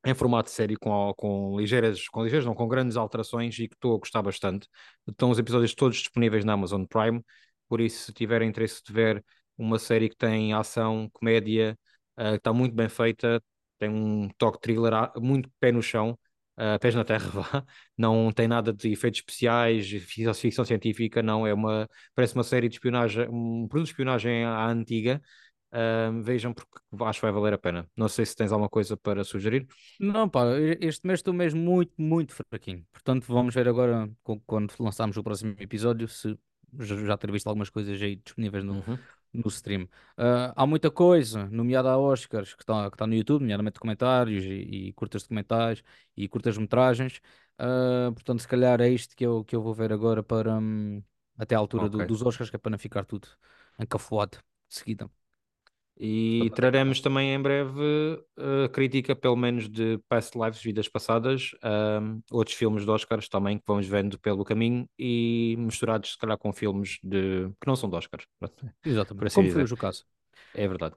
em 0.05 0.13
formato 0.13 0.49
de 0.49 0.55
série 0.55 0.75
com, 0.75 1.13
com 1.17 1.59
ligeiras, 1.59 2.07
com 2.09 2.23
ligeiras, 2.23 2.45
não, 2.45 2.55
com 2.55 2.67
grandes 2.67 2.97
alterações 2.97 3.57
e 3.59 3.67
que 3.67 3.75
estou 3.75 3.95
a 3.95 3.99
gostar 3.99 4.21
bastante. 4.21 4.67
Estão 5.07 5.29
os 5.29 5.39
episódios 5.39 5.73
todos 5.75 5.97
disponíveis 5.97 6.45
na 6.45 6.53
Amazon 6.53 6.85
Prime, 6.85 7.21
por 7.67 7.81
isso, 7.81 8.05
se 8.05 8.13
tiverem 8.13 8.49
interesse 8.49 8.81
de 8.83 8.93
ver 8.93 9.23
uma 9.57 9.79
série 9.79 10.09
que 10.09 10.15
tem 10.15 10.53
ação, 10.53 11.09
comédia, 11.11 11.77
que 12.17 12.23
está 12.35 12.53
muito 12.53 12.73
bem 12.75 12.89
feita, 12.89 13.41
tem 13.77 13.89
um 13.89 14.29
toque 14.37 14.59
thriller, 14.61 14.93
ah, 14.93 15.13
muito 15.17 15.49
pé 15.59 15.71
no 15.71 15.81
chão, 15.81 16.17
ah, 16.55 16.79
pés 16.79 16.95
na 16.95 17.03
terra, 17.03 17.29
vá. 17.29 17.65
Não 17.97 18.31
tem 18.31 18.47
nada 18.47 18.73
de 18.73 18.91
efeitos 18.91 19.19
especiais, 19.19 19.87
ficção 20.35 20.65
científica, 20.65 21.21
não, 21.21 21.45
é 21.45 21.53
uma, 21.53 21.87
parece 22.15 22.35
uma 22.35 22.43
série 22.43 22.69
de 22.69 22.75
espionagem, 22.75 23.27
um 23.29 23.67
produto 23.67 23.87
de 23.87 23.91
espionagem 23.91 24.43
à 24.45 24.67
antiga. 24.67 25.21
Vejam 26.23 26.53
porque 26.53 26.79
acho 27.05 27.19
que 27.19 27.25
vai 27.25 27.31
valer 27.31 27.53
a 27.53 27.57
pena. 27.57 27.89
Não 27.95 28.07
sei 28.07 28.25
se 28.25 28.35
tens 28.35 28.51
alguma 28.51 28.69
coisa 28.69 28.95
para 28.97 29.23
sugerir. 29.23 29.67
Não, 29.99 30.29
pá, 30.29 30.43
este 30.79 31.05
mês 31.07 31.19
estou 31.19 31.33
mesmo 31.33 31.59
muito, 31.59 31.93
muito 31.97 32.33
fraquinho. 32.33 32.85
Portanto, 32.91 33.25
vamos 33.27 33.53
ver 33.55 33.67
agora, 33.67 34.09
quando 34.45 34.73
lançarmos 34.79 35.17
o 35.17 35.23
próximo 35.23 35.55
episódio, 35.59 36.07
se 36.07 36.37
já 37.05 37.17
ter 37.17 37.31
visto 37.31 37.47
algumas 37.47 37.69
coisas 37.69 37.99
aí 38.01 38.15
disponíveis 38.17 38.63
no, 38.63 38.85
Uhum. 38.87 39.07
no 39.33 39.47
stream. 39.49 39.87
Ah, 40.15 40.53
há 40.55 40.65
muita 40.67 40.91
coisa, 40.91 41.47
nomeada 41.49 41.89
a 41.91 41.97
Oscars, 41.97 42.53
que 42.53 42.61
está 42.63 42.89
que 42.91 42.97
tá 42.97 43.07
no 43.07 43.15
YouTube, 43.15 43.41
nomeadamente 43.41 43.75
documentários 43.75 44.43
e, 44.43 44.87
e 44.89 44.93
curtas 44.93 45.23
documentais 45.23 45.83
e 46.15 46.27
curtas-metragens. 46.27 47.19
Ah, 47.57 48.11
portanto, 48.13 48.39
se 48.41 48.47
calhar 48.47 48.79
é 48.81 48.89
isto 48.89 49.15
que 49.15 49.25
eu, 49.25 49.43
que 49.43 49.55
eu 49.55 49.61
vou 49.61 49.73
ver 49.73 49.91
agora 49.93 50.21
para 50.23 50.57
hum, 50.59 51.01
até 51.37 51.55
à 51.55 51.57
altura 51.59 51.89
do- 51.89 52.01
Ok. 52.01 52.05
dos 52.05 52.21
Oscars, 52.21 52.49
que 52.49 52.55
é 52.55 52.59
para 52.59 52.71
não 52.71 52.79
ficar 52.79 53.05
tudo 53.05 53.27
encafuado 53.79 54.37
de 54.69 54.75
seguida. 54.75 55.09
E 55.99 56.51
traremos 56.53 57.01
também 57.01 57.33
em 57.33 57.41
breve 57.41 58.21
uh, 58.37 58.69
crítica, 58.71 59.15
pelo 59.15 59.35
menos 59.35 59.67
de 59.67 59.99
Past 60.07 60.37
Lives, 60.37 60.61
vidas 60.61 60.87
passadas, 60.87 61.51
um, 62.01 62.21
outros 62.31 62.55
filmes 62.55 62.85
de 62.85 62.91
Oscars 62.91 63.27
também 63.27 63.57
que 63.57 63.63
vamos 63.65 63.87
vendo 63.87 64.19
pelo 64.19 64.45
caminho 64.45 64.87
e 64.97 65.55
misturados, 65.57 66.11
se 66.11 66.17
calhar, 66.17 66.37
com 66.37 66.53
filmes 66.53 66.99
de... 67.03 67.49
que 67.59 67.65
não 67.65 67.75
são 67.75 67.89
de 67.89 67.95
Oscars. 67.95 68.27
Exatamente, 68.85 69.25
assim 69.25 69.35
como 69.35 69.47
dizer. 69.47 69.67
foi 69.67 69.75
o 69.75 69.79
caso. 69.79 70.05
É 70.53 70.67
verdade. 70.67 70.93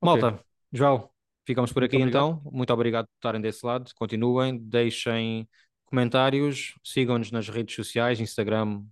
Okay. 0.00 0.22
Malta, 0.22 0.44
João, 0.72 1.10
ficamos 1.46 1.70
por 1.70 1.82
Muito 1.82 1.94
aqui 1.94 2.02
obrigado. 2.02 2.38
então. 2.40 2.50
Muito 2.50 2.72
obrigado 2.72 3.04
por 3.04 3.16
estarem 3.16 3.42
desse 3.42 3.66
lado. 3.66 3.90
Continuem, 3.96 4.56
deixem 4.56 5.46
comentários, 5.84 6.74
sigam-nos 6.82 7.30
nas 7.30 7.50
redes 7.50 7.74
sociais, 7.74 8.18
Instagram, 8.18 8.82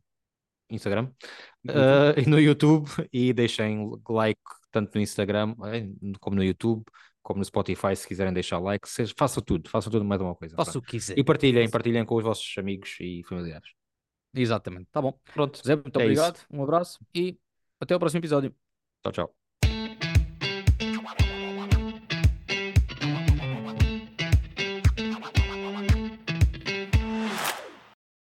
Instagram, 0.70 1.10
uh, 1.68 2.18
e 2.18 2.28
no 2.28 2.38
YouTube 2.38 2.88
e 3.12 3.32
deixem 3.32 3.90
like 4.08 4.40
tanto 4.76 4.94
no 4.94 5.00
Instagram 5.00 5.54
eh, 5.72 5.88
como 6.20 6.36
no 6.36 6.44
YouTube, 6.44 6.84
como 7.22 7.38
no 7.38 7.44
Spotify, 7.44 7.96
se 7.96 8.06
quiserem 8.06 8.32
deixar 8.32 8.58
like, 8.58 8.86
seja, 8.86 9.14
façam 9.16 9.42
tudo, 9.42 9.70
façam 9.70 9.90
tudo 9.90 10.04
mais 10.04 10.20
uma 10.20 10.34
coisa. 10.34 10.54
Faça 10.54 10.78
o 10.78 10.82
que 10.82 10.92
quiser. 10.92 11.18
E 11.18 11.24
partilhem, 11.24 11.70
partilhem 11.70 12.04
com 12.04 12.16
os 12.16 12.22
vossos 12.22 12.54
amigos 12.58 12.96
e 13.00 13.22
familiares. 13.26 13.70
Exatamente, 14.34 14.88
tá 14.92 15.00
bom. 15.00 15.18
Pronto. 15.32 15.60
Zé, 15.66 15.76
muito 15.76 15.98
é 15.98 16.02
obrigado, 16.02 16.36
isso. 16.36 16.46
um 16.50 16.62
abraço 16.62 16.98
e 17.14 17.38
até 17.80 17.96
o 17.96 17.98
próximo 17.98 18.20
episódio. 18.20 18.54
Tchau, 19.02 19.12
tchau. 19.12 19.45